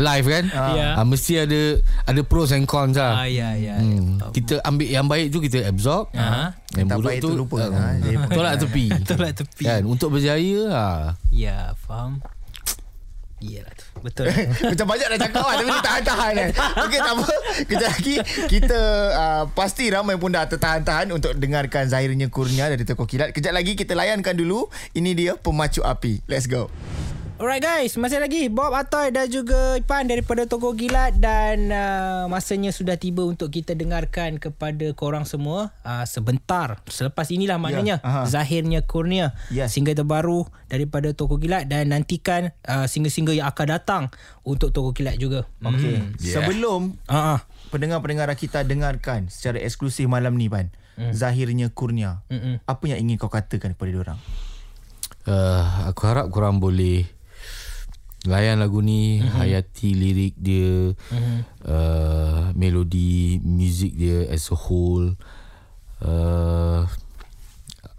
live 0.00 0.26
kan. 0.32 0.44
Ya. 0.48 0.96
Ah, 0.96 1.04
mesti 1.04 1.44
ada 1.44 1.76
ada 2.08 2.20
pros 2.24 2.56
and 2.56 2.64
cons 2.64 2.96
lah. 2.96 3.20
Ah, 3.20 3.28
ya, 3.28 3.52
ya. 3.52 3.76
Hmm. 3.76 4.16
Kita 4.32 4.64
ambil 4.64 4.88
yang 4.88 5.04
baik 5.04 5.28
tu 5.28 5.44
kita 5.44 5.60
absorb. 5.68 6.08
Aha. 6.16 6.56
Yang 6.72 6.86
tak 6.88 6.96
buruk 7.04 7.12
tu 7.20 7.28
tu 7.28 7.36
lupa. 7.36 7.68
ah, 7.68 7.68
Ha, 7.68 8.00
jadi 8.00 8.16
tolak 8.40 8.54
tepi. 8.64 8.86
Tolak 9.12 9.32
tepi. 9.36 9.64
Kan 9.68 9.82
untuk 9.84 10.16
berjaya 10.16 10.60
ah. 10.72 11.02
Ya, 11.28 11.76
faham. 11.84 12.24
Iyalah 13.44 13.72
tu. 13.76 13.84
Betul. 14.00 14.32
Macam 14.72 14.86
banyak 14.88 15.06
dah 15.12 15.18
cakap 15.20 15.44
kan 15.44 15.54
Tapi 15.60 15.68
dia 15.68 15.82
tahan-tahan 15.84 16.32
kan 16.32 16.50
Okey 16.88 16.98
tak 17.00 17.12
apa. 17.12 17.26
Kejap 17.68 17.90
lagi 17.92 18.14
Kita 18.48 18.80
uh, 19.12 19.42
Pasti 19.52 19.84
ramai 19.92 20.16
pun 20.16 20.32
dah 20.32 20.48
tertahan-tahan 20.48 21.12
Untuk 21.12 21.36
dengarkan 21.36 21.84
Zahirnya 21.88 22.32
Kurnia 22.32 22.72
Dari 22.72 22.88
Toko 22.88 23.04
Kilat. 23.04 23.36
Kejap 23.36 23.52
lagi 23.52 23.76
kita 23.76 23.92
layankan 23.92 24.32
dulu. 24.32 24.72
Ini 24.96 25.10
dia 25.12 25.32
Pemacu 25.36 25.84
Api. 25.84 26.24
Let's 26.24 26.48
go 26.48 26.72
Alright 27.44 27.60
guys, 27.60 28.00
masih 28.00 28.24
lagi 28.24 28.48
Bob 28.48 28.72
Atoy 28.72 29.12
dan 29.12 29.28
juga 29.28 29.76
Ipan 29.76 30.08
daripada 30.08 30.48
Toko 30.48 30.72
Gilat 30.72 31.20
dan 31.20 31.68
uh, 31.68 32.24
masanya 32.24 32.72
sudah 32.72 32.96
tiba 32.96 33.20
untuk 33.20 33.52
kita 33.52 33.76
dengarkan 33.76 34.40
kepada 34.40 34.88
korang 34.96 35.28
semua 35.28 35.68
uh, 35.84 36.08
sebentar. 36.08 36.80
Selepas 36.88 37.28
inilah 37.28 37.60
maknanya 37.60 38.00
aha. 38.00 38.24
Zahirnya 38.24 38.80
Kurnia. 38.88 39.36
Yes. 39.52 39.76
Single 39.76 39.92
terbaru 39.92 40.48
daripada 40.72 41.12
Toko 41.12 41.36
Gilat 41.36 41.68
dan 41.68 41.92
nantikan 41.92 42.48
uh, 42.64 42.88
single-single 42.88 43.36
yang 43.36 43.52
akan 43.52 43.76
datang 43.76 44.02
untuk 44.40 44.72
Toko 44.72 44.96
Gilat 44.96 45.20
juga. 45.20 45.44
Okey 45.60 46.00
Hmm. 46.00 46.16
Yeah. 46.24 46.40
Sebelum 46.40 46.96
ah. 47.12 47.44
Pendengar-pendengar 47.68 48.32
kita 48.40 48.64
dengarkan 48.64 49.28
Secara 49.28 49.60
eksklusif 49.60 50.08
malam 50.08 50.40
ni 50.40 50.48
Pan 50.48 50.72
Zahirnya 50.96 51.68
Kurnia 51.68 52.24
Mm-mm. 52.32 52.64
Apa 52.64 52.88
yang 52.88 53.04
ingin 53.04 53.20
kau 53.20 53.28
katakan 53.28 53.76
kepada 53.76 53.92
diorang 53.92 54.20
Uh, 55.24 55.88
aku 55.88 56.04
harap 56.04 56.28
korang 56.28 56.60
boleh 56.60 57.08
layan 58.24 58.60
lagu 58.60 58.80
ni, 58.80 59.20
mm-hmm. 59.20 59.36
hayati 59.36 59.88
lirik 59.92 60.34
dia, 60.40 60.96
mm-hmm. 60.96 61.38
uh, 61.68 62.42
melodi, 62.56 63.36
muzik 63.44 63.92
dia 63.96 64.24
as 64.32 64.48
a 64.48 64.56
whole. 64.56 65.12
Uh, 66.00 66.88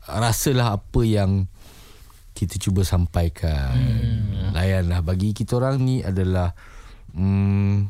rasalah 0.05 0.77
apa 0.77 1.01
yang 1.05 1.45
kita 2.33 2.57
cuba 2.57 2.81
sampaikan. 2.81 3.73
Mm. 3.77 4.53
Layanlah 4.53 5.01
bagi 5.05 5.31
kita 5.31 5.57
orang 5.61 5.81
ni 5.81 6.01
adalah 6.01 6.51
mm, 7.13 7.87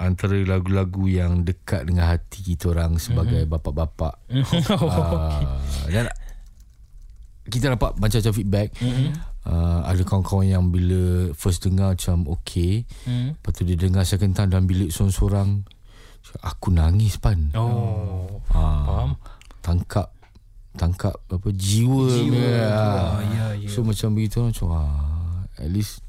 antara 0.00 0.36
lagu-lagu 0.42 1.06
yang 1.06 1.46
dekat 1.46 1.86
dengan 1.86 2.10
hati 2.10 2.42
kita 2.42 2.72
orang 2.72 2.96
sebagai 2.96 3.44
mm-hmm. 3.44 3.52
bapa-bapa. 3.52 4.16
uh, 4.72 5.86
dan 5.92 6.08
kita 7.46 7.76
dapat 7.76 8.00
macam-macam 8.00 8.32
feedback. 8.32 8.68
Mm-hmm. 8.80 9.31
Uh, 9.42 9.82
ada 9.82 9.98
kawan-kawan 10.06 10.46
yang 10.46 10.64
bila 10.70 11.34
first 11.34 11.66
dengar 11.66 11.98
macam 11.98 12.30
okay. 12.30 12.86
Mm. 13.10 13.34
Lepas 13.34 13.50
tu 13.58 13.62
dia 13.66 13.74
dengar 13.74 14.06
second 14.06 14.38
time 14.38 14.54
dalam 14.54 14.70
bilik 14.70 14.94
seorang-seorang. 14.94 15.66
Aku 16.46 16.70
nangis 16.70 17.18
pan. 17.18 17.50
Oh. 17.58 18.38
Ah, 18.54 18.86
Faham. 18.86 19.10
Tangkap 19.58 20.14
tangkap 20.78 21.18
apa 21.28 21.48
jiwa. 21.50 22.06
jiwa 22.08 22.48
Ah, 22.70 23.18
ya, 23.34 23.46
ya. 23.58 23.68
So 23.68 23.82
macam 23.82 24.14
begitu 24.14 24.40
macam 24.40 24.66
ah, 24.72 25.42
at 25.58 25.68
least 25.68 26.06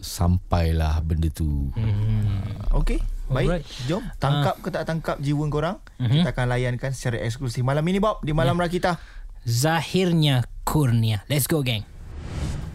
sampailah 0.00 1.04
benda 1.04 1.28
tu. 1.28 1.68
Hmm. 1.76 2.56
Okey 2.72 3.04
Baik 3.30 3.46
Alright. 3.46 3.66
Jom 3.86 4.02
Tangkap 4.18 4.58
ke 4.58 4.68
tak 4.74 4.88
tangkap 4.90 5.16
Jiwa 5.22 5.46
korang 5.46 5.78
Kita 6.02 6.34
akan 6.34 6.50
layankan 6.50 6.90
Secara 6.90 7.22
eksklusif 7.22 7.62
Malam 7.62 7.86
ini 7.86 8.02
Bob 8.02 8.18
Di 8.26 8.34
Malam 8.34 8.58
Rakita 8.58 8.98
Zahirnya 9.46 10.42
Kurnia. 10.70 11.26
Let's 11.26 11.50
go 11.50 11.66
gang. 11.66 11.82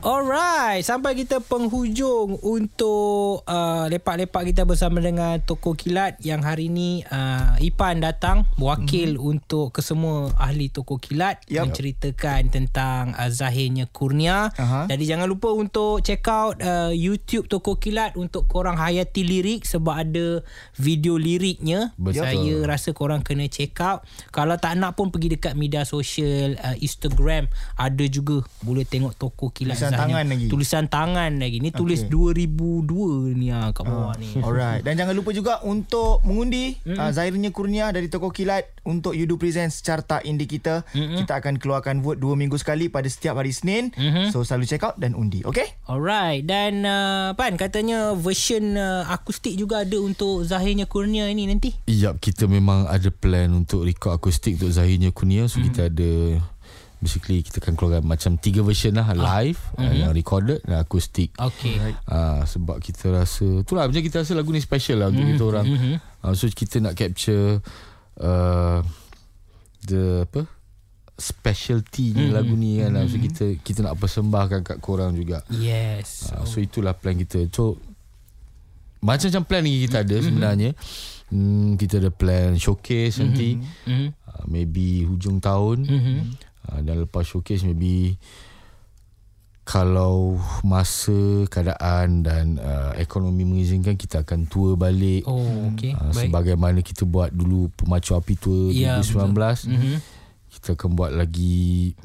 Alright, 0.06 0.86
sampai 0.86 1.18
kita 1.18 1.42
penghujung 1.42 2.38
untuk 2.46 3.42
uh, 3.50 3.90
lepak-lepak 3.90 4.54
kita 4.54 4.62
bersama 4.62 5.02
dengan 5.02 5.42
Toko 5.42 5.74
Kilat 5.74 6.22
yang 6.22 6.46
hari 6.46 6.70
ni 6.70 7.02
uh, 7.10 7.58
Ipan 7.58 8.06
datang 8.06 8.46
wakil 8.62 9.18
mm-hmm. 9.18 9.32
untuk 9.34 9.74
kesemua 9.74 10.30
ahli 10.38 10.70
Toko 10.70 11.02
Kilat 11.02 11.42
Yup. 11.50 11.74
menceritakan 11.74 12.54
tentang 12.54 13.18
uh, 13.18 13.34
Zahirnya 13.34 13.90
Kurnia. 13.90 14.54
Aha. 14.54 14.86
Jadi 14.86 15.10
jangan 15.10 15.26
lupa 15.26 15.50
untuk 15.50 16.06
check 16.06 16.22
out 16.30 16.62
uh, 16.62 16.94
YouTube 16.94 17.50
Toko 17.50 17.82
Kilat 17.82 18.14
untuk 18.14 18.46
korang 18.46 18.78
hayati 18.78 19.26
lirik 19.26 19.66
sebab 19.66 20.06
ada 20.06 20.46
video 20.78 21.18
liriknya. 21.18 21.98
Betul. 21.98 22.30
Saya 22.30 22.56
rasa 22.70 22.94
korang 22.94 23.26
kena 23.26 23.50
check 23.50 23.74
out. 23.82 24.06
Kalau 24.30 24.54
tak 24.62 24.78
nak 24.78 24.94
pun 24.94 25.10
pergi 25.10 25.34
dekat 25.34 25.58
media 25.58 25.82
sosial 25.82 26.62
uh, 26.62 26.78
Instagram 26.78 27.50
ada 27.74 28.06
juga 28.06 28.46
boleh 28.62 28.86
tengok 28.86 29.18
Toko 29.18 29.50
Kilat 29.50 29.82
Zahirnya. 29.82 29.95
Tangan 29.96 30.26
lagi. 30.28 30.48
Tulisan 30.52 30.86
tangan 30.92 31.32
lagi. 31.40 31.58
Ni 31.64 31.72
tulis 31.72 32.04
Okey. 32.06 32.36
2002 32.86 33.40
ni 33.40 33.48
ah 33.52 33.72
kat 33.72 33.84
bawah 33.88 34.16
ni. 34.20 34.36
Alright 34.42 34.82
Dan 34.84 35.00
jangan 35.00 35.14
lupa 35.16 35.32
juga 35.32 35.54
Untuk 35.64 36.22
mengundi 36.28 36.76
mm. 36.84 36.98
uh, 36.98 37.12
Zahirnya 37.12 37.50
Kurnia 37.50 37.90
Dari 37.90 38.12
Toko 38.12 38.30
Kilat 38.30 38.84
Untuk 38.86 39.16
Yudu 39.16 39.40
Presents 39.40 39.80
Carta 39.82 40.20
Indie 40.22 40.50
kita 40.50 40.84
mm-hmm. 40.92 41.18
Kita 41.24 41.34
akan 41.40 41.56
keluarkan 41.58 42.04
vote 42.04 42.20
Dua 42.20 42.36
minggu 42.36 42.60
sekali 42.60 42.92
Pada 42.92 43.08
setiap 43.08 43.40
hari 43.40 43.56
Senin 43.56 43.92
mm-hmm. 43.96 44.36
So 44.36 44.44
selalu 44.44 44.68
check 44.68 44.84
out 44.84 45.00
Dan 45.00 45.16
undi 45.16 45.42
Okay 45.48 45.80
Alright 45.88 46.46
dan 46.46 46.86
uh, 46.86 47.34
Pan 47.38 47.56
katanya 47.56 48.14
version 48.18 48.76
uh, 48.78 49.08
akustik 49.10 49.56
juga 49.56 49.86
ada 49.86 49.98
untuk 50.02 50.46
Zahirnya 50.46 50.86
Kurnia 50.90 51.28
ini 51.30 51.50
nanti. 51.50 51.74
Yap, 51.86 52.22
kita 52.22 52.46
memang 52.46 52.86
ada 52.90 53.10
plan 53.10 53.52
untuk 53.54 53.86
record 53.86 54.18
akustik 54.18 54.58
untuk 54.62 54.72
Zahirnya 54.74 55.10
Kunia. 55.14 55.46
So, 55.50 55.60
mm. 55.60 55.66
kita 55.70 55.82
ada 55.90 56.12
basically 57.00 57.44
kita 57.44 57.60
akan 57.62 57.74
keluarkan 57.76 58.04
macam 58.08 58.38
tiga 58.40 58.64
version 58.64 58.96
lah 58.96 59.12
live 59.14 59.60
ah. 59.78 59.92
yang 59.92 60.12
recorded 60.16 60.64
dan 60.64 60.82
akustik. 60.82 61.36
Okay. 61.36 61.78
Ah, 62.08 62.44
sebab 62.48 62.80
kita 62.80 63.12
rasa 63.12 63.64
itulah 63.64 63.88
macam 63.88 64.02
kita 64.02 64.24
rasa 64.24 64.34
lagu 64.34 64.50
ni 64.52 64.62
special 64.64 65.04
lah 65.04 65.08
untuk 65.12 65.26
kita 65.26 65.44
orang. 65.44 65.66
Ah, 66.24 66.34
so 66.34 66.48
kita 66.50 66.82
nak 66.82 66.98
capture 66.98 67.62
uh, 68.20 68.80
the 69.86 70.26
apa 70.26 70.50
specialty 71.16 72.12
ni 72.12 72.32
lagu 72.32 72.56
ni 72.56 72.84
kan. 72.84 72.96
So 73.08 73.16
kita 73.20 73.46
kita 73.64 73.80
nak 73.84 73.96
persembahkan 74.00 74.62
kat 74.68 74.78
korang 74.84 75.16
juga. 75.16 75.44
Yes. 75.52 76.32
Ah, 76.32 76.44
so 76.44 76.60
itulah 76.60 76.96
plan 76.96 77.16
kita. 77.16 77.48
So 77.52 77.80
macam-macam 79.06 79.44
plan 79.46 79.62
ni 79.64 79.86
kita 79.86 80.02
ada 80.02 80.18
sebenarnya. 80.18 80.74
Hmm, 81.30 81.78
kita 81.78 82.02
ada 82.02 82.10
plan 82.10 82.58
showcase 82.58 83.22
nanti. 83.22 83.58
Mhm. 83.86 84.08
Uh, 84.26 84.44
maybe 84.50 85.06
hujung 85.06 85.38
tahun. 85.38 85.86
Mhm. 85.86 86.18
Uh, 86.66 86.82
dan 86.82 87.02
lepas 87.02 87.22
showcase 87.22 87.62
maybe 87.62 88.18
kalau 89.66 90.38
masa 90.62 91.18
keadaan 91.50 92.22
dan 92.22 92.62
uh, 92.62 92.94
ekonomi 92.96 93.42
mengizinkan 93.42 93.98
kita 93.98 94.22
akan 94.22 94.46
tour 94.46 94.78
balik. 94.78 95.26
Oh, 95.26 95.42
okay. 95.74 95.98
Uh, 95.98 96.14
Baik. 96.14 96.30
sebagaimana 96.30 96.80
kita 96.80 97.02
buat 97.04 97.34
dulu 97.34 97.74
pemacu 97.74 98.14
api 98.14 98.34
tour 98.38 98.70
Ya, 98.70 99.02
2019. 99.02 99.66
Mhm. 99.66 99.94
Kita 100.54 100.78
akan 100.78 100.90
buat 100.94 101.12
lagi 101.12 101.98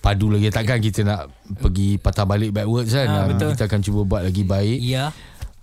padu 0.00 0.32
lagi 0.32 0.50
takkan 0.50 0.80
kita 0.80 1.04
nak 1.04 1.30
pergi 1.62 1.94
patah 1.96 2.26
balik 2.26 2.50
backwards 2.50 2.90
kan. 2.90 3.06
Ah, 3.06 3.22
Uh, 3.22 3.26
betul. 3.30 3.48
kita 3.54 3.64
akan 3.70 3.80
cuba 3.80 4.00
buat 4.02 4.22
lagi 4.26 4.42
baik. 4.42 4.78
Ya. 4.82 5.14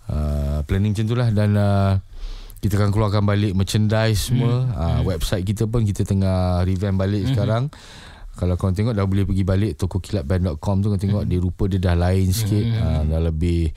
Uh, 0.08 0.64
planning 0.64 0.96
macam 0.96 1.06
itulah 1.06 1.30
dan 1.36 1.60
uh, 1.60 2.00
kita 2.58 2.80
akan 2.80 2.90
keluarkan 2.90 3.28
balik 3.28 3.52
merchandise 3.52 4.32
semua. 4.32 4.64
Hmm. 4.64 4.72
Uh, 4.74 5.00
website 5.12 5.44
kita 5.44 5.68
pun 5.68 5.84
kita 5.84 6.08
tengah 6.08 6.64
revamp 6.64 6.96
balik 6.98 7.28
sekarang. 7.28 7.68
Kalau 8.38 8.54
korang 8.54 8.78
tengok 8.78 8.94
dah 8.94 9.10
boleh 9.10 9.26
pergi 9.26 9.44
balik 9.44 9.72
tokokilatband.com 9.82 10.76
tu 10.86 10.88
korang 10.94 11.02
tengok 11.02 11.24
dia 11.26 11.40
rupa 11.42 11.64
dia 11.66 11.82
dah 11.82 11.98
lain 11.98 12.30
sikit. 12.30 12.66
Uh, 12.78 13.02
dah 13.10 13.22
lebih 13.34 13.74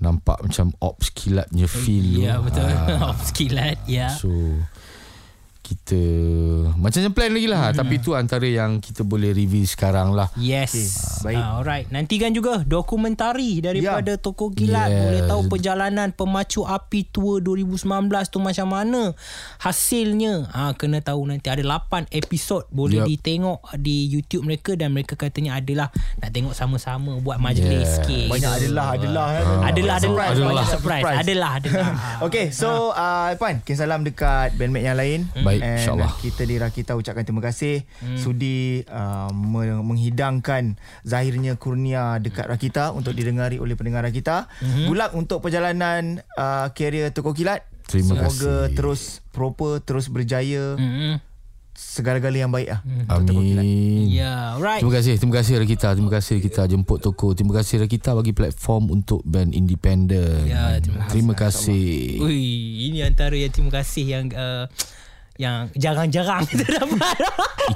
nampak 0.00 0.40
macam 0.44 0.72
ops 0.80 1.12
kilatnya 1.12 1.68
feel. 1.68 2.24
Ya, 2.24 2.40
tu. 2.40 2.48
betul. 2.48 2.68
Ah, 2.68 3.08
Off 3.12 3.20
skilat. 3.32 3.76
Ya. 3.88 4.12
So 4.12 4.32
kita 5.66 5.98
macam-macam 6.78 7.10
plan 7.10 7.32
lagi 7.34 7.48
lah. 7.50 7.74
Tapi 7.74 7.98
tu 7.98 8.14
antara 8.14 8.46
yang 8.46 8.78
kita 8.78 9.02
boleh 9.02 9.34
review 9.34 9.66
sekarang 9.66 10.14
lah. 10.14 10.30
Yes. 10.38 10.70
Baik. 11.20 11.34
Ah, 11.36 11.58
alright. 11.58 11.90
Nantikan 11.90 12.30
juga 12.30 12.62
dokumentari 12.62 13.58
daripada 13.58 14.14
Ya. 14.14 14.20
Toko 14.20 14.54
Kilat. 14.54 14.86
Yes. 14.86 15.02
Boleh 15.02 15.22
tahu 15.26 15.40
perjalanan 15.48 16.08
pemacu 16.10 16.62
api 16.62 17.10
tua 17.10 17.42
2019 17.42 17.82
tu 18.30 18.38
macam 18.38 18.66
mana. 18.68 19.10
Hasilnya 19.58 20.46
ah 20.52 20.70
kena 20.72 21.00
tahu 21.00 21.26
nanti 21.26 21.48
ada 21.48 21.64
8 21.64 22.06
episod 22.12 22.62
boleh 22.70 23.02
Yup. 23.02 23.08
ditengok 23.08 23.60
di 23.76 24.06
YouTube 24.06 24.44
mereka 24.44 24.76
dan 24.76 24.92
mereka 24.92 25.16
katanya 25.16 25.58
adalah 25.58 25.90
nak 26.16 26.30
tengok 26.30 26.54
sama-sama 26.54 27.18
buat 27.18 27.40
majlis 27.40 27.66
Yeah. 27.66 27.94
sikit. 27.98 28.26
Banyak 28.30 28.52
adalah 28.62 28.86
adalah 28.94 29.26
eh. 29.32 29.42
Adalah 29.42 29.64
adalah 29.66 29.96
Surprise, 29.98 30.30
adalah 30.30 30.46
banyak 30.46 30.68
surprise. 30.68 31.04
Adalah 31.16 31.50
adalah. 31.58 31.88
Okay 32.26 32.46
so 32.50 32.92
uh, 32.92 33.32
Irfan 33.32 33.60
Kirim 33.60 33.76
salam 33.76 34.00
dekat 34.02 34.54
bandmate 34.54 34.84
yang 34.84 34.94
lain 34.94 35.18
Baik, 35.36 35.55
And 35.58 35.76
insyaAllah. 35.76 36.12
Kita 36.16 36.42
di 36.42 36.56
Rakita 36.56 36.92
ucapkan 36.92 37.22
terima 37.22 37.40
kasih 37.40 37.82
Sudi 38.14 38.80
uh, 38.84 39.28
me- 39.28 39.80
menghidangkan 39.80 40.74
Zahirnya 41.02 41.54
kurnia 41.54 42.16
dekat 42.16 42.46
Rakita 42.46 42.90
Untuk 42.90 43.12
didengari 43.12 43.56
oleh 43.56 43.72
pendengar 43.72 44.02
Rakita 44.02 44.48
Good 44.84 44.94
luck 44.94 45.12
untuk 45.12 45.38
perjalanan 45.40 46.18
uh, 46.32 46.70
Karier 46.70 47.10
Toko 47.10 47.30
Kilat 47.30 47.64
Terima 47.84 48.18
Semoga 48.18 48.32
kasih. 48.66 48.74
terus 48.74 49.00
proper 49.28 49.78
Terus 49.78 50.06
berjaya 50.06 50.74
Mm-mm. 50.74 51.22
Segala-gala 51.76 52.40
yang 52.40 52.48
baik 52.48 52.72
lah 52.72 52.80
Amin. 53.12 54.08
Ya, 54.08 54.56
right. 54.56 54.80
Terima 54.80 54.96
kasih, 54.96 55.20
terima 55.20 55.34
kasih 55.36 55.60
Rakita. 55.60 55.92
Terima 55.92 56.08
kasih 56.08 56.40
kita 56.40 56.64
jemput 56.64 57.04
toko. 57.04 57.36
Terima 57.36 57.52
kasih 57.52 57.84
Rakita 57.84 58.16
bagi 58.16 58.32
platform 58.32 58.88
untuk 58.90 59.20
band 59.28 59.52
independen. 59.52 60.48
Ya, 60.48 60.80
terima 60.80 61.04
kasih. 61.04 61.12
terima 61.12 61.34
kasih. 61.36 61.96
Ui, 62.24 62.40
ini 62.88 63.04
antara 63.04 63.36
yang 63.36 63.52
terima 63.52 63.68
kasih 63.76 64.04
yang 64.08 64.24
uh, 64.32 64.64
yang 65.36 65.68
jarang-jarang 65.76 66.42
kita 66.50 66.80
dapat. 66.80 67.16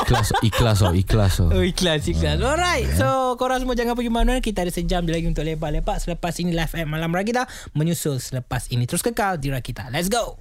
Ikhlas, 0.00 0.28
ikhlas 0.40 0.78
oh, 0.80 0.92
ikhlas 0.96 1.34
oh. 1.44 1.50
Oh 1.52 1.62
ikhlas 1.62 2.08
ikhlas. 2.08 2.40
Alright 2.40 2.88
So 2.96 3.36
korang 3.36 3.60
semua 3.60 3.74
jangan 3.74 3.98
pergi 3.98 4.12
mana 4.12 4.38
Kita 4.38 4.62
ada 4.62 4.72
sejam 4.72 5.04
lagi 5.04 5.28
untuk 5.28 5.44
lepak-lepak. 5.44 6.00
Selepas 6.00 6.32
ini 6.40 6.56
live 6.56 6.72
at 6.72 6.88
Malam 6.88 7.12
Rakita 7.12 7.44
Menyusul 7.76 8.22
selepas 8.22 8.70
ini. 8.72 8.88
Terus 8.88 9.04
kekal 9.04 9.36
di 9.36 9.52
Rakita 9.52 9.92
Let's 9.92 10.08
go 10.08 10.40